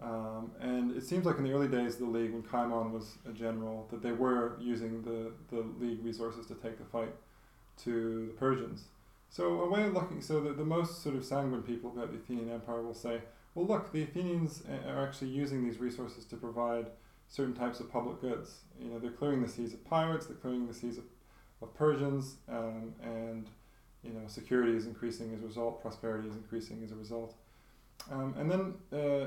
[0.02, 3.18] Um, and it seems like in the early days of the league, when Cimon was
[3.28, 7.14] a general, that they were using the, the league resources to take the fight
[7.84, 8.84] to the Persians.
[9.28, 12.16] So a way of looking, so the, the most sort of sanguine people about the
[12.18, 13.20] Athenian Empire will say,
[13.54, 16.86] well, look, the Athenians are actually using these resources to provide
[17.28, 18.60] certain types of public goods.
[18.80, 21.04] You know, they're clearing the seas of pirates, they're clearing the seas of,
[21.62, 23.48] of Persians, um, and
[24.02, 27.34] you know, security is increasing as a result, prosperity is increasing as a result.
[28.10, 29.26] Um, and then uh,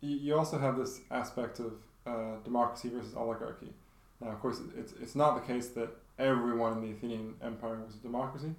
[0.00, 1.72] you, you also have this aspect of
[2.06, 3.72] uh, democracy versus oligarchy.
[4.20, 7.96] Now, of course, it's, it's not the case that everyone in the Athenian Empire was
[7.96, 8.54] a democracy,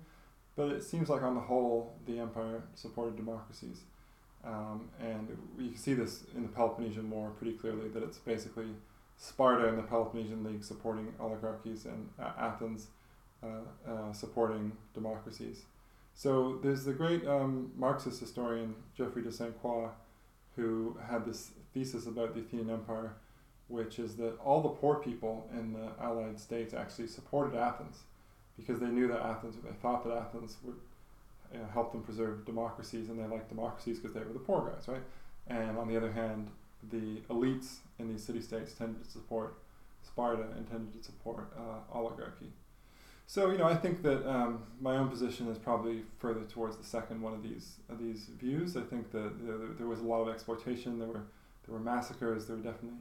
[0.55, 3.81] but it seems like on the whole, the empire supported democracies.
[4.45, 8.67] Um, and you can see this in the Peloponnesian War pretty clearly that it's basically
[9.17, 12.87] Sparta and the Peloponnesian League supporting oligarchies and uh, Athens
[14.13, 15.63] supporting democracies.
[16.15, 19.89] So there's the great um, Marxist historian Geoffrey de Saint Croix
[20.55, 23.15] who had this thesis about the Athenian Empire
[23.67, 28.03] which is that all the poor people in the Allied states actually supported Athens
[28.57, 30.75] because they knew that Athens, they thought that Athens would
[31.51, 34.69] you know, help them preserve democracies, and they liked democracies because they were the poor
[34.69, 35.01] guys, right?
[35.47, 36.49] And on the other hand,
[36.91, 39.55] the elites in these city states tended to support
[40.03, 42.51] Sparta and tended to support uh, oligarchy.
[43.27, 46.83] So you know, I think that um, my own position is probably further towards the
[46.83, 48.77] second one of these of these views.
[48.77, 50.99] I think that there, there was a lot of exploitation.
[50.99, 51.23] There were
[51.65, 52.45] there were massacres.
[52.45, 52.99] There were definitely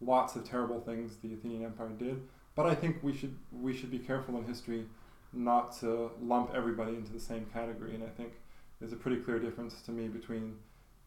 [0.00, 2.22] lots of terrible things the Athenian Empire did.
[2.54, 4.86] But I think we should we should be careful in history
[5.32, 7.94] not to lump everybody into the same category.
[7.94, 8.32] And I think
[8.80, 10.56] there's a pretty clear difference to me between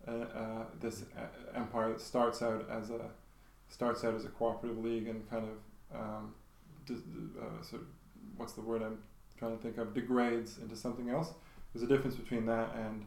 [0.08, 3.00] uh, uh, this uh, empire that starts out as a
[3.70, 6.34] starts out as a cooperative league and kind of um,
[6.90, 7.88] uh, sort of
[8.38, 9.00] what's the word I'm
[9.38, 11.34] trying to think of degrades into something else.
[11.74, 13.06] There's a difference between that and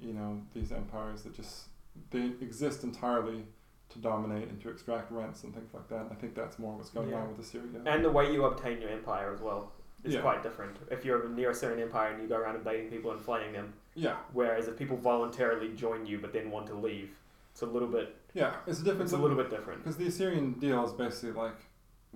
[0.00, 1.64] you know these empires that just
[2.10, 3.44] they exist entirely
[3.88, 6.00] to dominate and to extract rents and things like that.
[6.02, 7.20] And I think that's more what's going Yeah.
[7.22, 7.66] on with Assyria.
[7.86, 9.72] And the way you obtain your empire as well
[10.04, 10.20] is Yeah.
[10.20, 10.76] quite different.
[10.90, 14.16] If you're a Neo-Assyrian empire and you go around invading people and flaying them, yeah,
[14.32, 17.16] whereas if people voluntarily join you but then want to leave,
[17.52, 19.12] it's a little bit yeah, it's a difference.
[19.12, 19.82] it's a little bit different.
[19.82, 21.56] Because the Assyrian deal is basically like,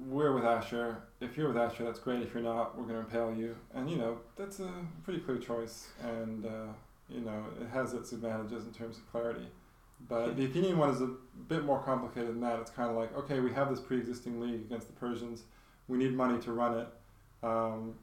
[0.09, 1.03] we're with Ashur.
[1.21, 2.23] If you're with Ashur, that's great.
[2.23, 3.57] If you're not, we're going to impale you.
[3.75, 4.71] And you know that's a
[5.05, 6.73] pretty clear choice, and uh,
[7.09, 9.47] you know it has its advantages in terms of clarity.
[10.09, 11.11] But the Athenian one is a
[11.49, 12.59] bit more complicated than that.
[12.61, 15.43] It's kind of like, okay, we have this pre-existing league against the Persians.
[15.89, 16.89] We need money to run it,
[17.43, 17.95] um,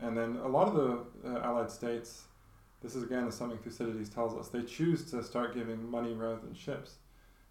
[0.00, 2.24] and then a lot of the uh, allied states.
[2.82, 4.48] This is again something Thucydides tells us.
[4.48, 6.96] They choose to start giving money rather than ships.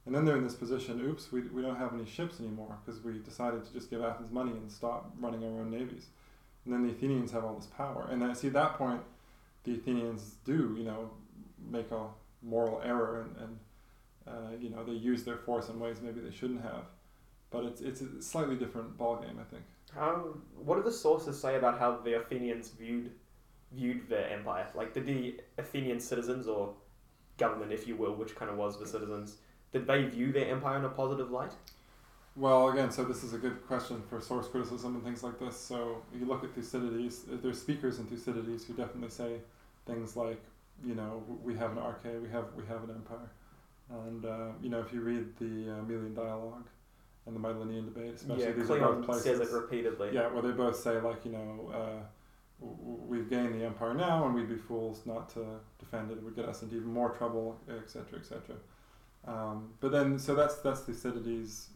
[0.05, 3.01] And then they're in this position, oops, we, we don't have any ships anymore because
[3.03, 6.07] we decided to just give Athens money and stop running our own navies.
[6.63, 8.07] And then the Athenians have all this power.
[8.11, 9.01] And I see at that point,
[9.63, 11.09] the Athenians do, you know,
[11.71, 12.05] make a
[12.43, 13.59] moral error and, and
[14.27, 16.85] uh, you know, they use their force in ways maybe they shouldn't have.
[17.49, 19.63] But it's, it's a slightly different ballgame, I think.
[20.57, 23.11] What do the sources say about how the Athenians viewed
[23.71, 24.67] viewed their empire?
[24.75, 26.73] Like did the Athenian citizens or
[27.37, 29.37] government, if you will, which kind of was the citizens,
[29.75, 31.51] did they view their empire in a positive light?
[32.37, 35.57] Well, again, so this is a good question for source criticism and things like this.
[35.57, 39.41] So you look at Thucydides, there's speakers in Thucydides who definitely say
[39.85, 40.41] things like,
[40.85, 43.29] you know, we have an arche, we have we have an empire,
[43.89, 46.67] and uh, you know, if you read the uh, Melian dialogue
[47.25, 49.23] and the Mytilenian debate, especially yeah, these are Cleon both places.
[49.23, 50.09] says it repeatedly.
[50.13, 54.35] Yeah, where they both say like, you know, uh, we've gained the empire now, and
[54.35, 55.45] we'd be fools not to
[55.79, 56.17] defend it.
[56.17, 58.55] It would get us into even more trouble, etc., etc.
[59.27, 61.69] Um, but then, so that's that's Thucydides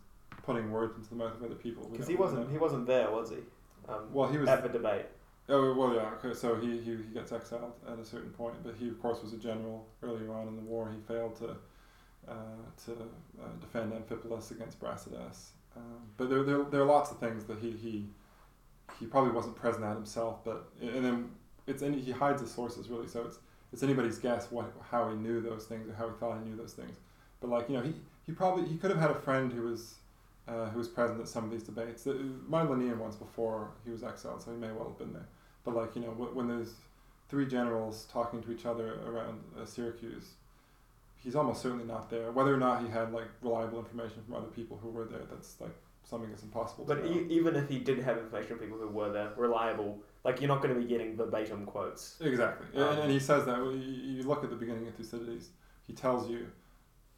[0.44, 1.88] putting words into the mouth of other people.
[1.92, 2.48] Because he wasn't know.
[2.52, 3.38] he wasn't there, was he?
[3.88, 4.50] Um, Well, he was.
[4.50, 5.06] at the debate.
[5.48, 6.12] Oh well, yeah.
[6.24, 9.22] Okay, so he, he he gets exiled at a certain point, but he of course
[9.24, 10.92] was a general earlier on in the war.
[10.96, 11.56] He failed to
[12.28, 12.34] uh,
[12.86, 15.50] to uh, defend Amphipolis against Brasidas.
[15.76, 18.06] Um, but there, there there are lots of things that he he
[19.00, 20.44] he probably wasn't present at himself.
[20.46, 21.30] But and then
[21.66, 23.08] it's any he hides his sources really.
[23.08, 23.40] So it's
[23.74, 26.56] it's anybody's guess what how he knew those things or how he thought he knew
[26.56, 26.98] those things.
[27.42, 27.94] But like you know he
[28.26, 29.96] he probably he could have had a friend who was.
[30.48, 32.06] Uh, who was present at some of these debates?
[32.06, 32.14] The,
[32.50, 35.28] Mytilenian ones before he was exiled, so he may well have been there.
[35.64, 36.72] But like you know, wh- when there's
[37.30, 40.30] three generals talking to each other around uh, Syracuse,
[41.18, 42.32] he's almost certainly not there.
[42.32, 45.62] Whether or not he had like reliable information from other people who were there, that's
[45.62, 46.86] like something that's impossible.
[46.86, 50.42] But e- even if he did have information from people who were there, reliable, like
[50.42, 52.18] you're not going to be getting verbatim quotes.
[52.22, 55.50] exactly, Um, and, and he says that you look at the beginning of Thucydides,
[55.86, 56.48] he tells you,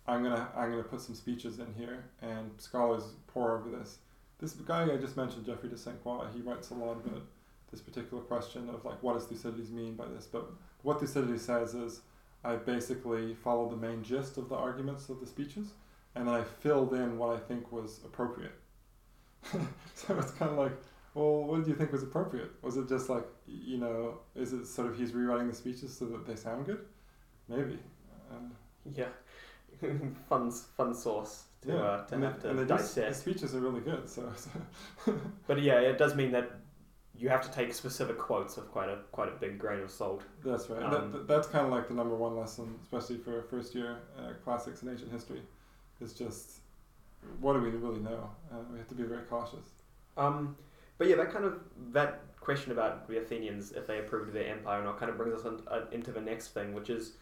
[0.08, 4.00] "I'm gonna I'm gonna put some speeches in here, and scholars pour over this."
[4.40, 7.22] This guy I just mentioned, Geoffrey de Saint Croix, he writes a lot about
[7.72, 10.26] this particular question of like what does Thucydides mean by this.
[10.26, 12.02] But what Thucydides says is,
[12.44, 15.74] I basically followed the main gist of the arguments of the speeches,
[16.16, 18.54] and then I filled in what I think was appropriate.
[19.96, 20.74] so it's kind of like,
[21.14, 22.52] well, what did you think was appropriate?
[22.62, 26.06] Was it just like, you know, is it sort of he's rewriting the speeches so
[26.06, 26.86] that they sound good?
[27.48, 27.80] Maybe.
[28.96, 29.10] Yeah,
[30.30, 33.16] fun fun source to uh, to and have the, to dissect.
[33.16, 34.10] speeches are really good.
[34.10, 35.14] So, so
[35.48, 36.52] But yeah, it does mean that
[37.16, 40.24] you have to take specific quotes with quite a quite a big grain of salt.
[40.44, 40.82] That's right.
[40.84, 43.98] Um, that, that, that's kind of like the number one lesson, especially for first year
[44.18, 45.42] uh, classics and ancient history,
[46.00, 46.62] is just
[47.40, 48.30] what do we really know?
[48.52, 49.66] Uh, we have to be very cautious.
[50.18, 50.56] Um,
[50.98, 51.60] but yeah, that kind of
[51.94, 55.18] that question about the Athenians if they approved of their empire or not kind of
[55.18, 57.14] brings us on, uh, into the next thing, which is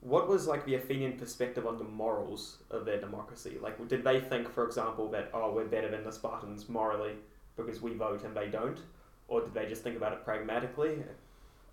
[0.00, 3.58] what was like the Athenian perspective on the morals of their democracy?
[3.60, 7.14] Like, did they think, for example, that oh we're better than the Spartans morally
[7.56, 8.80] because we vote and they don't,
[9.28, 11.02] or did they just think about it pragmatically?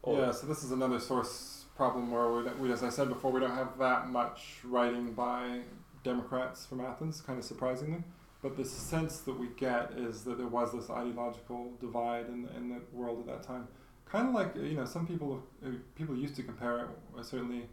[0.04, 3.32] Or, yeah, so this is another source problem where we, we, as I said before,
[3.32, 5.62] we don't have that much writing by
[6.04, 8.04] Democrats from Athens, kind of surprisingly.
[8.42, 12.70] But the sense that we get is that there was this ideological divide in, in
[12.70, 13.68] the world at that time.
[14.06, 17.68] Kind of like you know, some people uh, people used to compare it certainly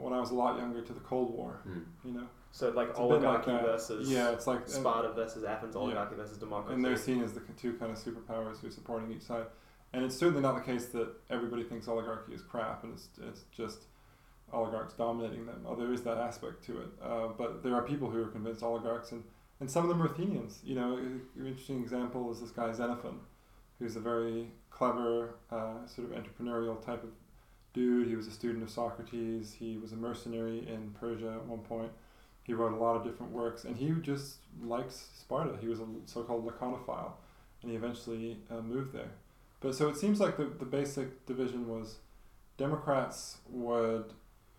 [0.00, 1.60] when I was a lot younger to the Cold War.
[1.66, 1.84] Mm.
[2.04, 5.44] You know, So like It's a bit like oligarchy versus yeah, it's like Sparta versus
[5.44, 5.80] Athens, yeah.
[5.80, 6.74] oligarchy versus democracy.
[6.74, 9.46] and they're seen as the two kind of superpowers who are supporting each side.
[9.92, 13.44] And it's certainly not the case that everybody thinks oligarchy is crap and it's, it's
[13.56, 13.84] just
[14.52, 15.64] oligarchs dominating them.
[15.66, 16.88] Oh, there is that aspect to it.
[17.02, 19.22] Uh, but there are people who are convinced oligarchs, and,
[19.60, 20.60] and some of them are Athenians.
[20.64, 23.20] You know, an interesting example is this guy Xenophon,
[23.78, 27.10] who's a very clever, uh, sort of entrepreneurial type of
[27.78, 28.08] dude.
[28.08, 29.54] He was a student of Socrates.
[29.56, 31.92] He was a mercenary in Persia at one point.
[32.42, 35.56] He wrote a lot of different works, and he just liked Sparta.
[35.60, 37.12] He was a so-called laconophile,
[37.62, 39.12] and he eventually uh, moved there.
[39.60, 41.98] But so it seems like the, the basic division was
[42.56, 44.12] Democrats would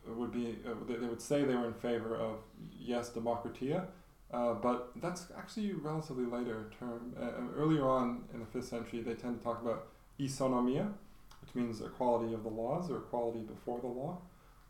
[0.08, 2.38] would be uh, they, they would say they were in favor of
[2.80, 3.88] yes democratia,
[4.32, 7.14] uh, but that's actually a relatively later term.
[7.20, 9.88] Uh, earlier on in the fifth century, they tend to talk about
[10.20, 10.94] isonomia,
[11.50, 14.18] which means equality of the laws or equality before the law.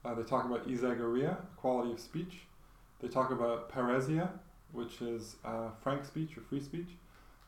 [0.05, 2.41] Uh, they talk about isegoria, equality of speech.
[3.01, 4.29] They talk about parrhesia,
[4.71, 6.89] which is uh, frank speech or free speech,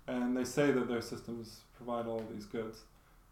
[0.07, 2.83] and they say that their systems provide all these goods.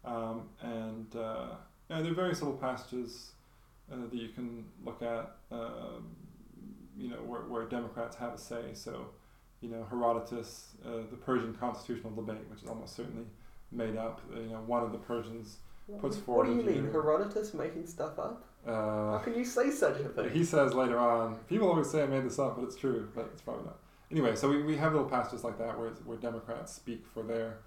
[0.04, 1.48] Um, and uh,
[1.88, 3.32] there are various little passages
[3.92, 6.16] uh, that you can look at, um,
[6.96, 8.62] you know, where, where Democrats have a say.
[8.72, 9.06] So,
[9.60, 13.26] you know, Herodotus, uh, the Persian constitutional debate, which is almost certainly
[13.70, 14.22] made up.
[14.34, 15.58] You know, one of the Persians
[15.98, 16.92] puts forward What do you mean.
[16.92, 18.44] Herodotus making stuff up?
[18.66, 18.72] Uh,
[19.12, 20.30] How can you say such a thing?
[20.30, 23.30] he says later on, people always say I made this up, but it's true, but
[23.32, 23.78] it's probably not.
[24.10, 27.58] Anyway, so we, we have little passages like that where, where Democrats speak for their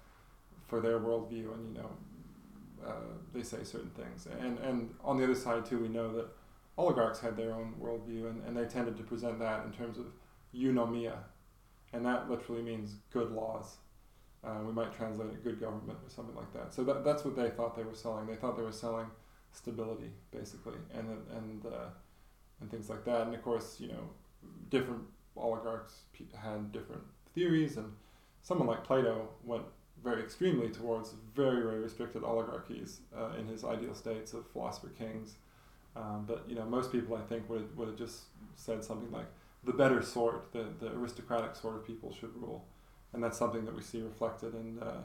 [0.68, 1.90] for their worldview, and you know,
[2.86, 2.92] uh,
[3.34, 4.28] they say certain things.
[4.40, 6.26] And and on the other side too, we know that
[6.76, 10.06] oligarchs had their own worldview, and, and they tended to present that in terms of
[10.54, 11.16] eunomia,
[11.92, 13.76] and that literally means good laws.
[14.44, 16.74] Uh, we might translate it good government or something like that.
[16.74, 18.26] So that, that's what they thought they were selling.
[18.26, 19.06] They thought they were selling
[19.52, 21.88] stability, basically, and and uh,
[22.60, 23.22] and things like that.
[23.22, 24.10] And of course, you know,
[24.70, 25.02] different
[25.36, 26.02] oligarchs
[26.40, 27.02] had different
[27.34, 27.92] theories, and
[28.42, 29.64] someone like Plato went
[30.02, 35.36] very extremely towards very very restricted oligarchies uh, in his ideal states of philosopher kings.
[35.96, 38.24] Um, but you know, most people I think would would have just
[38.56, 39.26] said something like
[39.62, 42.66] the better sort, the the aristocratic sort of people should rule,
[43.14, 44.78] and that's something that we see reflected in.
[44.80, 45.02] Uh,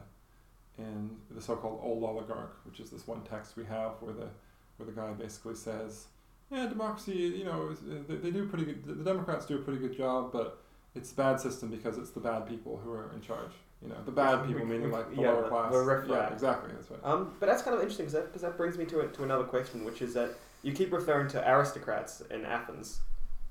[0.78, 4.30] in the so-called old oligarch, which is this one text we have where the
[4.78, 6.06] where the guy basically says,
[6.50, 8.86] "Yeah, democracy, you know, uh, they, they do pretty good.
[8.86, 10.62] The Democrats do a pretty good job, but
[10.96, 13.52] it's a bad system because it's the bad people who are in charge.
[13.82, 15.72] You know, the bad people meaning like the Yeah, lower the- class.
[15.74, 16.10] the riffraff.
[16.30, 16.72] yeah, exactly.
[16.74, 17.00] That's right.
[17.04, 19.24] Um, but that's kind of interesting because that, 'cause that brings me to, a, to
[19.24, 20.30] another question, which is that
[20.64, 23.02] you keep referring to aristocrats in Athens,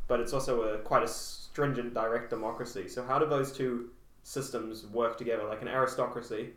[0.07, 2.89] but it's also a quite a stringent direct democracy.
[2.89, 3.91] So how do those two
[4.29, 6.51] systems work together, like an aristocracy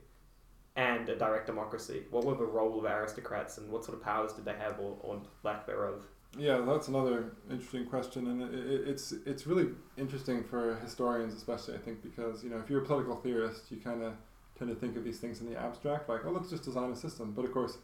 [0.76, 2.04] and a direct democracy?
[2.12, 4.98] What were the role of aristocrats and what sort of powers did they have or,
[5.02, 6.04] or lack thereof?
[6.38, 11.76] Yeah, that's another interesting question, and it, it, it's it's really interesting for historians, especially
[11.76, 14.14] I think, because you know if you're a political theorist, you kind of
[14.58, 16.96] tend to think of these things in the abstract, like oh let's just design a
[16.96, 17.34] system.
[17.34, 17.78] But of course,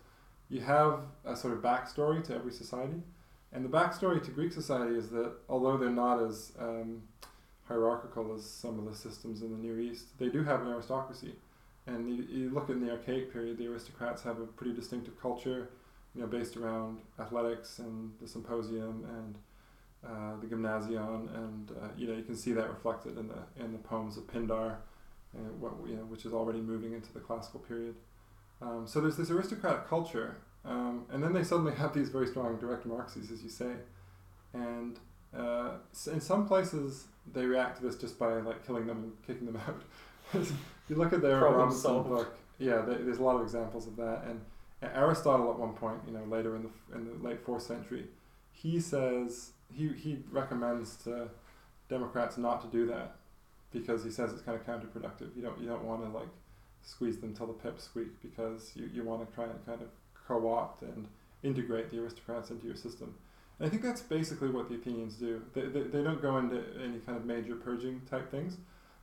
[0.49, 3.01] you have a sort of backstory to every society,
[3.51, 7.03] and the backstory to Greek society is that although they're not as um,
[7.67, 11.35] hierarchical as some of the systems in the Near East, they do have an aristocracy.
[11.85, 15.69] And you, you look in the archaic period, the aristocrats have a pretty distinctive culture
[16.17, 19.37] you know, based around athletics and the symposium and
[20.05, 23.71] uh, the gymnasion, and uh, you know you can see that reflected in the in
[23.71, 24.77] the poems of Pindar,
[25.35, 27.95] uh, what you know, which is already moving into the classical period.
[28.61, 32.57] Um, so there's this aristocratic culture, um, and then they suddenly have these very strong
[32.57, 33.73] direct democracies, as you say,
[34.53, 34.99] and
[35.37, 35.71] uh,
[36.11, 39.57] in some places they react to this just by like killing them and kicking them
[39.67, 39.83] out.
[40.87, 42.09] you look at their Problem Robinson solved.
[42.09, 44.41] book, yeah, they, there's a lot of examples of that, and
[44.81, 48.05] Aristotle at one point, you know, later in the in the late fourth century,
[48.51, 51.29] he says he he recommends to
[51.89, 53.15] Democrats not to do that
[53.71, 55.35] because he says it's kind of counterproductive.
[55.35, 56.29] You don't you don't want to like
[56.83, 59.89] squeeze them till the pips squeak because you, you want to try and kind of
[60.27, 61.07] co-opt and
[61.43, 63.13] integrate the aristocrats into your system.
[63.59, 65.41] I think that's basically what the Athenians do.
[65.53, 68.57] They, they, they don't go into any kind of major purging type things.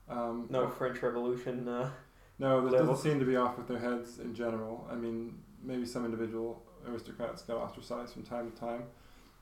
[0.09, 1.67] Um, No French Revolution.
[1.69, 1.91] Uh,
[2.39, 2.87] no, that level.
[2.95, 4.87] doesn't seem to be off with their heads in general.
[4.91, 8.85] I mean, maybe some individual aristocrats got ostracized from time to time.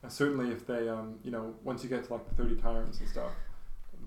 [0.03, 2.99] And certainly, if they, um, you know, once you get to like the thirty tyrants
[3.01, 3.33] and stuff,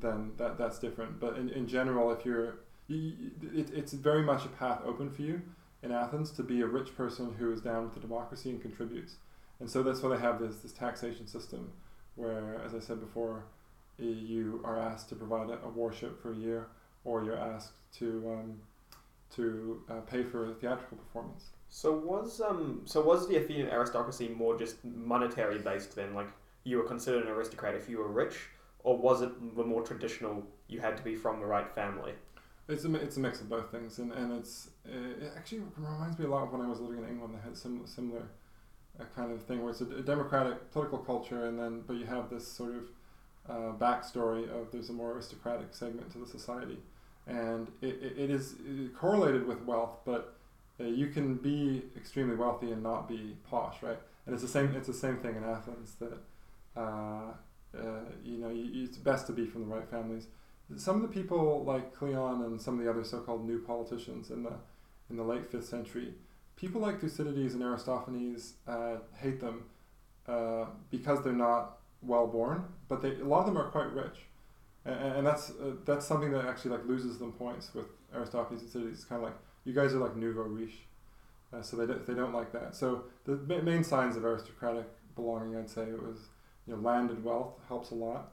[0.02, 1.20] then that that's different.
[1.20, 2.56] But in, in general, if you're,
[2.88, 5.42] you, you- it, it's very much a path open for you
[5.84, 9.16] in Athens to be a rich person who is down with the democracy and contributes.
[9.60, 11.72] And so that's why they have this this taxation system,
[12.16, 13.46] where, as I said before,
[13.98, 16.68] you are asked to provide a, a warship for a year
[17.06, 18.60] or you're asked to um,
[19.36, 21.46] to uh, pay for a theatrical performance.
[21.70, 26.14] So was um so was the Athenian aristocracy more just monetary based then?
[26.14, 26.28] Like
[26.64, 28.36] you were considered an aristocrat if you were rich,
[28.84, 30.44] or was it the more traditional?
[30.68, 32.14] You had to be from the right family.
[32.68, 36.26] It's a, it's a mix of both things, and, and it's it actually reminds me
[36.26, 37.36] a lot of when I was living in England.
[37.36, 38.24] They had similar similar
[39.00, 42.06] uh, kind of thing where it's a, a democratic political culture, and then but you
[42.06, 42.84] have this sort of
[43.50, 46.78] uh, backstory of there's a more aristocratic segment to the society,
[47.28, 50.36] and it, it, it is uh, correlated with wealth, but
[50.80, 54.00] uh, you can be extremely wealthy and not be posh, right?
[54.26, 56.18] And it's the same it's the same thing in Athens that
[56.76, 57.32] uh,
[57.78, 60.28] uh, you know you, it's best to be from the right families
[60.78, 64.44] some of the people like Cleon and some of the other so-called new politicians in
[64.44, 64.54] the
[65.10, 66.16] in the late fifth century,
[66.56, 69.66] people like Thucydides and Aristophanes uh, hate them
[70.28, 74.20] uh, because they're not well born, but they a lot of them are quite rich,
[74.86, 78.72] and, and that's uh, that's something that actually like loses them points with Aristophanes and
[78.72, 79.00] Thucydides.
[79.00, 80.82] It's kind of like you guys are like nouveau riche,
[81.54, 82.76] uh, so they don't, they don't like that.
[82.76, 84.86] So the ma- main signs of aristocratic
[85.16, 86.30] belonging, I'd say, it was
[86.68, 88.32] you know landed wealth helps a lot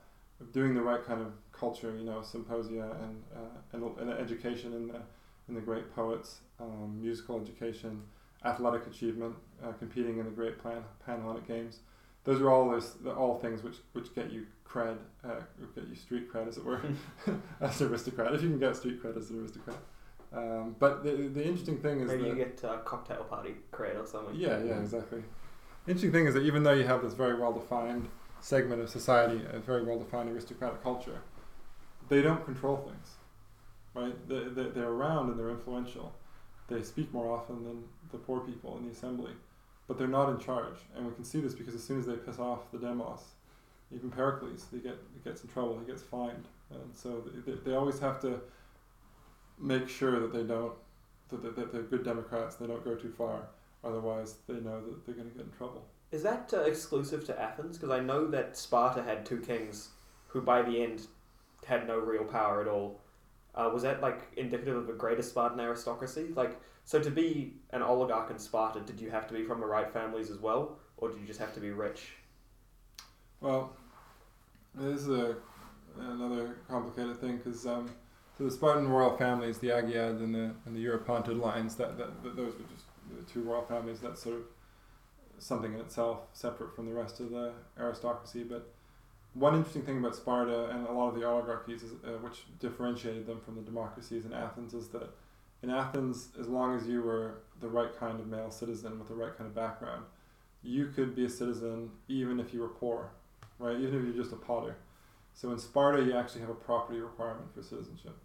[0.52, 4.88] doing the right kind of culture, you know, symposia and uh, and, and education in
[4.88, 5.00] the
[5.48, 8.02] in the great poets, um, musical education,
[8.44, 9.34] athletic achievement,
[9.64, 11.80] uh, competing in the great Pan- Panhellenic Games.
[12.24, 15.40] Those are all those all things which which get you cred, uh,
[15.74, 16.80] get you street cred, as it were,
[17.60, 18.34] as an aristocrat.
[18.34, 19.76] If you can get street cred as an aristocrat.
[20.34, 24.02] Um, but the, the interesting thing is Maybe that you get uh, cocktail party cred
[24.02, 24.34] or something.
[24.34, 25.22] yeah, yeah, exactly.
[25.86, 28.08] Interesting thing is that even though you have this very well defined
[28.40, 31.20] segment of society, a very well defined aristocratic culture,
[32.08, 33.10] they don't control things,
[33.94, 34.28] right?
[34.28, 36.14] They, they, they're around and they're influential.
[36.68, 39.32] They speak more often than the poor people in the assembly,
[39.88, 40.76] but they're not in charge.
[40.96, 43.20] And we can see this because as soon as they piss off the demos,
[43.94, 46.48] even Pericles, he, get, he gets in trouble, he gets fined.
[46.70, 48.40] And so they, they always have to
[49.58, 50.72] make sure that they don't,
[51.30, 53.48] that, that, that they're good Democrats, they don't go too far.
[53.84, 55.84] Otherwise, they know that they're going to get in trouble.
[56.12, 57.76] Is that uh, exclusive to Athens?
[57.76, 59.88] Because I know that Sparta had two kings
[60.28, 61.06] who, by the end,
[61.66, 63.00] had no real power at all.
[63.54, 66.28] Uh, was that like indicative of a greater Spartan aristocracy?
[66.34, 69.66] Like, so to be an oligarch in Sparta, did you have to be from the
[69.66, 72.12] right families as well, or did you just have to be rich?
[73.40, 73.76] Well,
[74.74, 75.36] this is a,
[75.98, 77.90] another complicated thing because um,
[78.38, 82.22] so the Spartan royal families, the Agiad and the and the Eurypontid lines, that, that,
[82.22, 84.00] that those were just the two royal families.
[84.00, 84.42] That's sort of
[85.38, 88.44] something in itself, separate from the rest of the aristocracy.
[88.44, 88.72] But
[89.34, 93.26] one interesting thing about Sparta and a lot of the oligarchies, is, uh, which differentiated
[93.26, 95.10] them from the democracies in Athens, is that
[95.62, 99.14] in Athens, as long as you were the right kind of male citizen with the
[99.14, 100.04] right kind of background,
[100.62, 103.10] you could be a citizen even if you were poor,
[103.58, 103.76] right?
[103.76, 104.76] Even if you're just a potter.
[105.34, 108.16] So in Sparta, you actually have a property requirement for citizenship.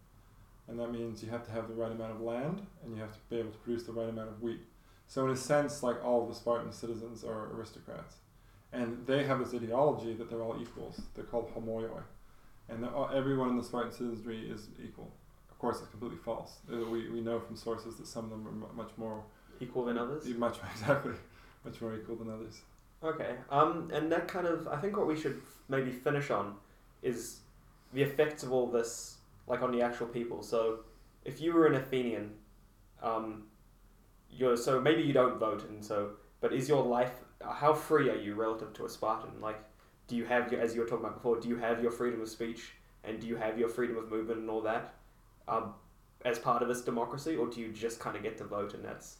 [0.67, 3.13] And that means you have to have the right amount of land and you have
[3.13, 4.61] to be able to produce the right amount of wheat.
[5.07, 8.17] So in a sense, like all of the Spartan citizens are aristocrats.
[8.73, 10.99] And they have this ideology that they're all equals.
[11.15, 12.01] They're called homoioi.
[12.69, 15.09] And all, everyone in the Spartan citizenry is equal.
[15.49, 16.57] Of course, it's completely false.
[16.71, 19.23] Uh, We, we know from sources that some of them are mu- much more
[19.59, 20.25] Equal than others?
[20.27, 21.13] much more exactly
[21.65, 22.61] much more equal than others.
[23.03, 23.35] Okay.
[23.49, 26.55] Um, and that kind of, I think what we should maybe finish on
[27.01, 27.39] is
[27.93, 30.43] the effects of all this, like on the actual people.
[30.43, 30.79] So,
[31.25, 32.31] if you were an Athenian,
[33.03, 33.43] um,
[34.31, 36.11] you're so maybe you don't vote, and so,
[36.41, 37.11] but is your life
[37.41, 39.41] how free are you relative to a Spartan?
[39.41, 39.59] Like,
[40.07, 42.21] do you have your, as you were talking about before, do you have your freedom
[42.21, 42.73] of speech
[43.03, 44.93] and do you have your freedom of movement and all that,
[45.47, 45.73] um,
[46.25, 48.83] as part of this democracy, or do you just kind of get to vote and
[48.83, 49.17] that's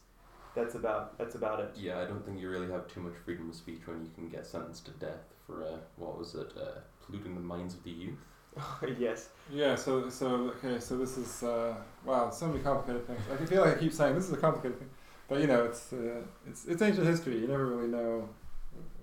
[0.56, 1.72] that's about that's about it?
[1.76, 4.28] Yeah, I don't think you really have too much freedom of speech when you can
[4.28, 7.92] get sentenced to death for uh, what was it, uh, polluting the minds of the
[7.92, 8.20] youth.
[9.00, 9.30] yes.
[9.52, 9.76] Yeah.
[9.76, 10.80] So so okay.
[10.80, 12.30] So this is uh, wow.
[12.32, 13.22] So many complicated things.
[13.32, 14.90] I feel like I keep saying this is a complicated thing,
[15.28, 17.40] but you know it's uh, it's it's ancient history.
[17.40, 18.30] You never really know.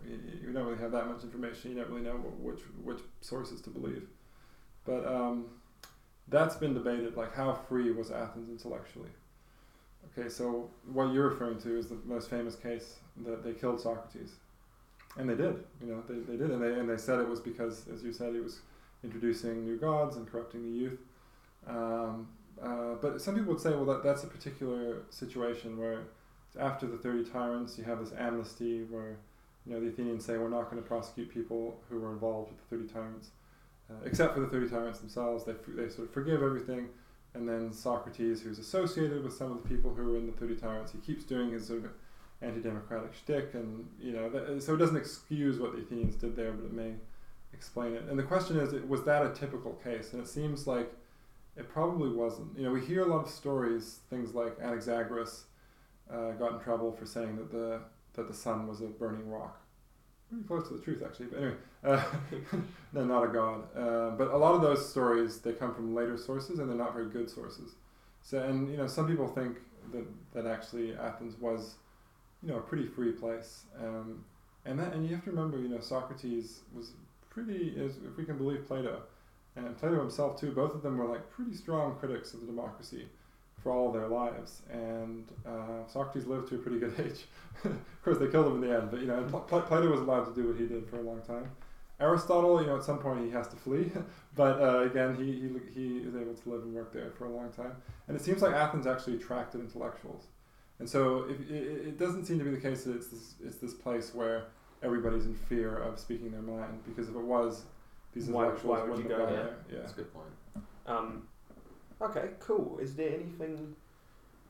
[0.06, 1.70] You, you don't really have that much information.
[1.72, 4.06] You don't really know wh- which which sources to believe.
[4.84, 5.46] But um,
[6.28, 7.16] that's been debated.
[7.16, 9.10] Like how free was Athens intellectually?
[10.16, 14.32] Okay, so what you're referring to is the most famous case that they killed Socrates,
[15.16, 15.64] and they did.
[15.80, 18.12] You know, they, they did, and they and they said it was because, as you
[18.12, 18.60] said, he was
[19.02, 20.98] introducing new gods and corrupting the youth.
[21.66, 22.28] Um,
[22.62, 26.02] uh, but some people would say, well, that, that's a particular situation where
[26.58, 29.16] after the 30 tyrants, you have this amnesty where,
[29.66, 32.70] you know, the Athenians say, we're not going to prosecute people who were involved with
[32.70, 33.30] the 30 tyrants,
[33.90, 35.44] uh, except for the 30 tyrants themselves.
[35.44, 36.88] They, they sort of forgive everything.
[37.34, 40.54] And then Socrates, who's associated with some of the people who were in the 30
[40.56, 41.90] tyrants, he keeps doing his sort of
[42.40, 43.54] anti-democratic shtick.
[43.54, 46.72] And, you know, that, so it doesn't excuse what the Athenians did there, but it
[46.72, 46.92] may
[47.52, 48.04] explain it.
[48.08, 50.12] And the question is, was that a typical case?
[50.12, 50.92] And it seems like
[51.56, 52.56] it probably wasn't.
[52.56, 55.44] You know, we hear a lot of stories, things like Anaxagoras
[56.12, 57.80] uh, got in trouble for saying that the
[58.14, 59.60] that the sun was a burning rock.
[60.28, 61.26] Pretty close to the truth, actually.
[61.26, 62.04] But anyway, uh,
[62.92, 63.76] no, not a god.
[63.76, 66.94] Uh, but a lot of those stories they come from later sources, and they're not
[66.94, 67.74] very good sources.
[68.22, 69.58] So, and you know, some people think
[69.92, 71.74] that that actually Athens was,
[72.42, 73.64] you know, a pretty free place.
[73.78, 74.24] Um,
[74.64, 76.92] and that, and you have to remember, you know, Socrates was
[77.28, 79.02] pretty, as if we can believe Plato,
[79.56, 80.50] and Plato himself too.
[80.50, 83.06] Both of them were like pretty strong critics of the democracy
[83.62, 84.62] for all their lives.
[84.70, 87.24] And uh, Socrates lived to a pretty good age.
[87.64, 90.24] of course, they killed him in the end, but you know, Pl- Plato was allowed
[90.24, 91.50] to do what he did for a long time.
[92.00, 93.90] Aristotle, you know, at some point he has to flee,
[94.36, 97.30] but uh, again, he, he, he is able to live and work there for a
[97.30, 97.72] long time.
[98.08, 100.26] And it seems like Athens actually attracted intellectuals.
[100.80, 103.56] And so if, it, it doesn't seem to be the case that it's this, it's
[103.56, 104.46] this place where
[104.82, 107.62] everybody's in fear of speaking their mind, because if it was,
[108.14, 109.28] these Why- intellectuals why would you go there?
[109.28, 109.56] there.
[109.70, 109.78] Yeah.
[109.80, 110.64] That's a good point.
[110.86, 111.28] Um,
[112.00, 112.78] okay, cool.
[112.78, 113.74] Is there anything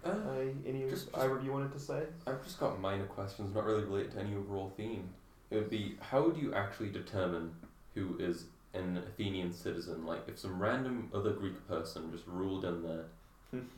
[0.05, 2.07] Uh, uh, any just- just- either of you wanted to say?
[2.27, 5.09] I've just got minor questions, not really related to any overall theme.
[5.51, 7.55] It would be how do you actually determine
[7.95, 10.05] who is an Athenian citizen?
[10.05, 13.07] Like, if some random other Greek person just ruled in there.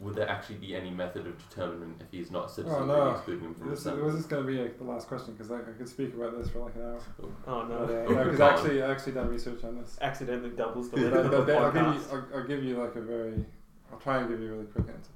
[0.00, 2.78] Would there actually be any method of determining if he's not a citizen?
[2.78, 3.10] Oh, citizen no.
[3.10, 5.34] excluding him from This, the was this going to be like, the last question?
[5.34, 7.00] Because I, I could speak about this for like an hour.
[7.22, 7.86] Oh, oh no!
[7.86, 8.52] Because uh, oh, Go on.
[8.54, 9.98] actually, I actually done research on this.
[10.00, 12.12] Accidentally doubles the But- length of the I'll, give you, podcast.
[12.12, 13.44] I'll, I'll give you like a very,
[13.92, 15.10] I'll try and give you a really quick answer.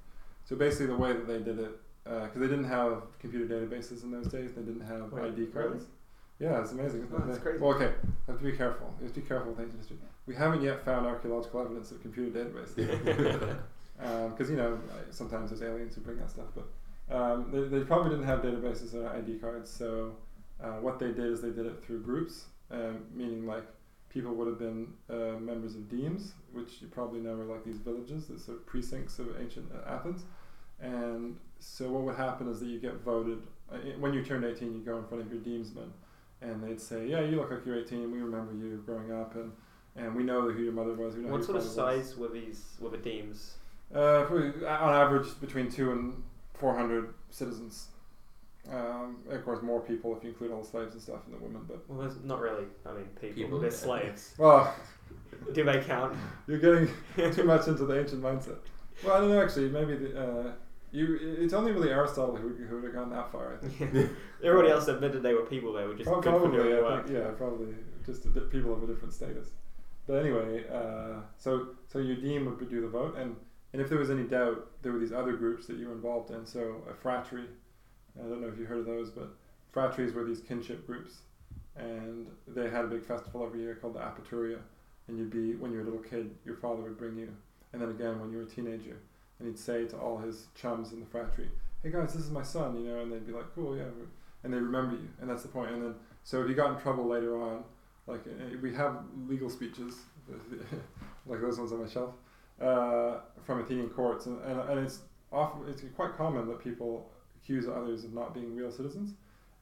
[0.44, 1.70] So basically, the way that they did it,
[2.06, 5.46] uh, because they didn't have computer databases in those days, they didn't have Wait, ID
[5.46, 5.74] cards.
[5.74, 5.86] really?
[6.40, 7.02] Yeah, it's amazing.
[7.02, 7.26] Isn't Oh, it?
[7.26, 7.58] that's crazy.
[7.58, 7.92] Well, okay,
[8.26, 8.92] I have to be careful.
[8.98, 9.98] You have to be careful with ancient history.
[10.26, 13.58] We haven't yet found archaeological evidence of computer databases.
[14.01, 17.84] because you know like, sometimes there's aliens who bring that stuff, but um, they, they
[17.84, 19.70] probably didn't have databases or ID cards.
[19.70, 20.12] So
[20.62, 23.64] uh, what they did is they did it through groups, um, meaning like
[24.09, 27.78] people would have been uh, members of demes, which you probably know are like these
[27.78, 30.24] villages, the sort of precincts of ancient uh, Athens.
[30.80, 33.42] And so what would happen is that you get voted
[33.72, 35.90] uh, when you turned 18, you go in front of your demesman,
[36.42, 38.11] and they'd say, "Yeah, you look like you're 18.
[38.11, 39.53] We remember you growing up, and
[39.96, 41.16] and we know who your mother was.
[41.16, 42.76] We know What sort of father was." size were these?
[42.80, 43.55] Were the demes?
[43.95, 44.24] Uh,
[44.66, 46.22] on average, between two and
[46.55, 47.88] four hundred citizens.
[48.70, 51.43] Um, of course, more people if you include all the slaves and stuff and the
[51.43, 51.62] women.
[51.66, 52.64] But Well, there's not really.
[52.86, 53.43] I mean, people.
[53.43, 53.76] People, they're yeah.
[53.76, 54.34] slaves.
[54.38, 54.72] well,
[55.53, 56.16] Do they count?
[56.47, 56.88] you're getting
[57.32, 58.59] too much into the ancient mindset.
[59.03, 59.43] Well, I don't know.
[59.43, 60.53] Actually, maybe the, uh,
[60.93, 61.18] you.
[61.41, 63.55] It's only really Aristotle who, who would have gone that far.
[63.55, 63.93] I think.
[63.95, 64.05] Yeah.
[64.49, 65.72] Everybody else admitted they were people.
[65.72, 67.07] They were just Prob- good for probably, doing I work.
[67.07, 67.74] think, yeah, probably
[68.07, 69.49] just a bit, people of a different status.
[70.07, 73.34] But anyway, uh, so so your deme would do the vote, and
[73.73, 76.31] and if there was any doubt, there were these other groups that you were involved
[76.31, 76.45] in.
[76.45, 77.47] So a phratry,
[78.18, 79.31] I don't know if you heard of those, but
[79.73, 81.18] phratries were these kinship groups,
[81.77, 84.59] and they had a big festival every year called the Apaturia,
[85.09, 87.29] and you'd be when you were a little kid, your father would bring you,
[87.73, 88.99] and then again when you were a teenager,
[89.39, 91.49] and he'd say to all his chums in the phratry,
[91.83, 93.85] "Hey guys, this is my son," you know, and they'd be like, "Cool, yeah,"
[94.43, 95.71] and they remember you, and that's the point.
[95.71, 95.95] And then
[96.25, 97.64] so if you got in trouble later on,
[98.07, 100.01] like uh, we have legal speeches,
[101.27, 102.14] like those ones on my shelf,
[102.61, 105.00] uh, from Athenian courts, and, and, and it's
[105.32, 109.14] often it's quite common that people accuse others of not being real citizens.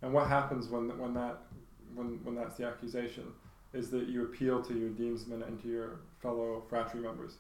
[0.03, 1.38] And what happens when when that
[1.94, 3.24] when when that's the accusation
[3.72, 7.34] is that you appeal to your demesmen and to your fellow phratry members.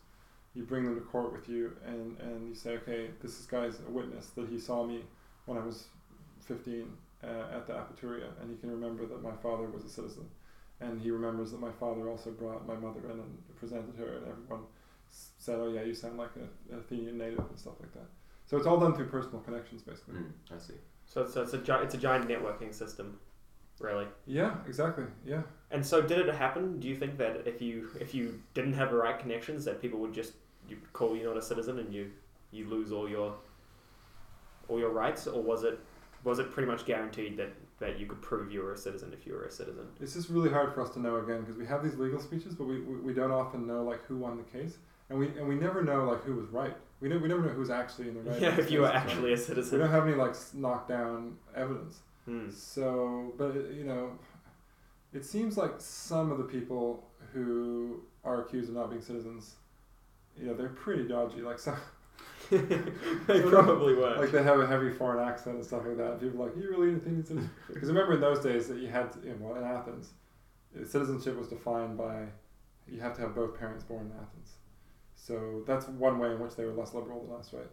[0.54, 3.78] You bring them to court with you, and, and you say, okay, this is guy's
[3.86, 5.04] a witness that he saw me
[5.46, 5.84] when I was
[6.46, 6.90] 15
[7.22, 10.26] uh, at the Apaturia, and he can remember that my father was a citizen,
[10.80, 14.28] and he remembers that my father also brought my mother in and presented her, and
[14.28, 14.64] everyone
[15.48, 18.06] s- said, oh yeah, you sound like a- an Athenian native and stuff like that.
[18.46, 20.14] So it's all done through personal connections, basically.
[20.14, 20.74] Mm, I see.
[21.06, 23.18] So it's, so it's a gi- it's a giant networking system,
[23.80, 24.06] really.
[24.26, 25.04] Yeah, exactly.
[25.24, 25.42] Yeah.
[25.70, 26.80] And so, did it happen?
[26.80, 29.98] Do you think that if you if you didn't have the right connections, that people
[30.00, 30.32] would just
[30.68, 32.10] you call you not a citizen and you
[32.50, 33.34] you lose all your
[34.68, 35.78] all your rights, or was it
[36.24, 39.26] was it pretty much guaranteed that that you could prove you were a citizen if
[39.26, 39.86] you were a citizen?
[40.00, 42.54] It's just really hard for us to know again because we have these legal speeches,
[42.54, 44.78] but we, we, we don't often know like who won the case,
[45.10, 46.76] and we and we never know like who was right.
[47.00, 48.40] We never, we never know who's actually in the right.
[48.40, 49.78] yeah, if you were actually a citizen.
[49.78, 52.00] We don't have any like knockdown evidence.
[52.24, 52.50] Hmm.
[52.50, 54.10] So, but it, you know,
[55.12, 59.54] it seems like some of the people who are accused of not being citizens,
[60.38, 61.40] you know, they're pretty dodgy.
[61.40, 61.76] Like some,
[62.50, 62.58] they
[63.26, 64.16] probably were.
[64.16, 66.20] like they have a heavy foreign accent and stuff like that.
[66.20, 67.50] People are like, you really Athenian citizen?
[67.72, 70.10] Because remember in those days that you had, to, you know, well, in Athens,
[70.78, 72.24] uh, citizenship was defined by
[72.86, 74.52] you have to have both parents born in Athens.
[75.20, 77.70] So that's one way in which they were less liberal than us, right?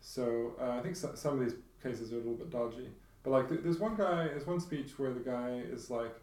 [0.00, 2.88] So uh, I think so, some of these cases are a little bit dodgy.
[3.22, 6.14] But like, th- there's one guy, there's one speech where the guy is like,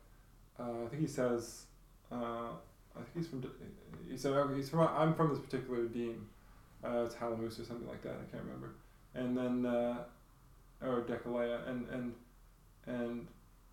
[0.60, 1.66] uh, I think he says,
[2.12, 2.50] uh,
[2.96, 3.44] I think he's from,
[4.10, 6.28] he said, "Okay, he's from, I'm from this particular deme,
[6.84, 8.14] uh, Talamus or something like that.
[8.14, 8.76] I can't remember.
[9.16, 10.04] And then, uh,
[10.82, 12.14] or Decelea, and and
[12.86, 13.28] and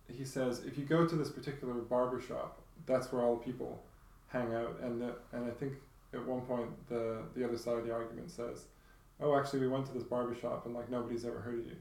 [0.07, 3.83] he says if you go to this particular barber shop, that's where all the people
[4.27, 4.79] hang out.
[4.81, 5.73] And the, and I think
[6.13, 8.65] at one point the the other side of the argument says,
[9.19, 11.75] oh, actually we went to this barber shop and like nobody's ever heard of you.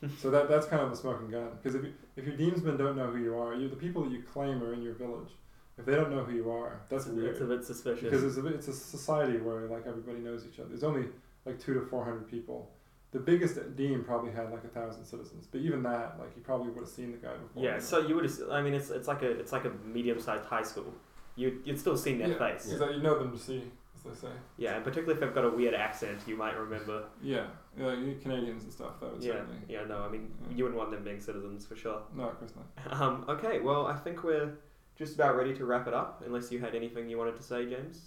[0.18, 1.50] so that that's kind of a smoking gun.
[1.60, 4.12] Because if you, if your demesmen don't know who you are, you the people that
[4.12, 5.30] you claim are in your village.
[5.76, 8.02] If they don't know who you are, that's it's, weird it's a bit suspicious.
[8.02, 10.68] because it's a, it's a society where like everybody knows each other.
[10.68, 11.06] There's only
[11.44, 12.70] like two to four hundred people.
[13.10, 16.70] The biggest deme probably had like a thousand citizens, but even that, like you probably
[16.70, 17.64] would have seen the guy before.
[17.64, 18.24] yeah, so you would.
[18.24, 20.92] have I mean, it's it's like a it's like a medium-sized high school.
[21.38, 22.66] You you'd still seen their yeah, face.
[22.66, 23.62] is that you know them to see,
[23.94, 24.32] as they say.
[24.56, 27.04] Yeah, and particularly if they've got a weird accent, you might remember.
[27.22, 27.46] Yeah,
[27.78, 28.98] yeah, you Canadians and stuff.
[29.00, 29.58] That would Yeah, certainly.
[29.68, 30.56] yeah, no, I mean, Yeah.
[30.56, 32.02] you wouldn't want them being citizens for sure.
[32.16, 32.92] No, of course not.
[33.00, 34.50] Um, okay, well, I think we're
[34.96, 37.64] just about ready to wrap it up, unless you had anything you wanted to say,
[37.66, 38.02] James.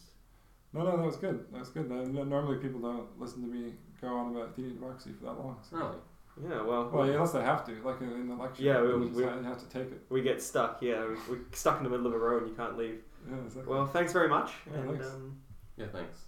[0.73, 1.45] No, no, that was good.
[1.53, 1.89] That was good.
[1.89, 5.33] No- no- Normally people don't listen to me go on about Athenian democracy for that
[5.39, 5.57] long.
[5.69, 5.77] So.
[5.77, 6.49] Really?
[6.49, 8.63] Yeah, well, Well, yeah, unless they have to, like in, in the lecture.
[8.63, 10.01] Yeah, we- you, just we- have to take it.
[10.09, 10.81] we get stuck.
[10.81, 13.03] Yeah, we- we're stuck in the middle of a road and you can't leave.
[13.29, 13.71] Yeah, exactly.
[13.73, 15.07] Well, thanks very much, Yeah, and thanks.
[15.07, 15.37] um,
[15.77, 16.19] Yeah, thanks.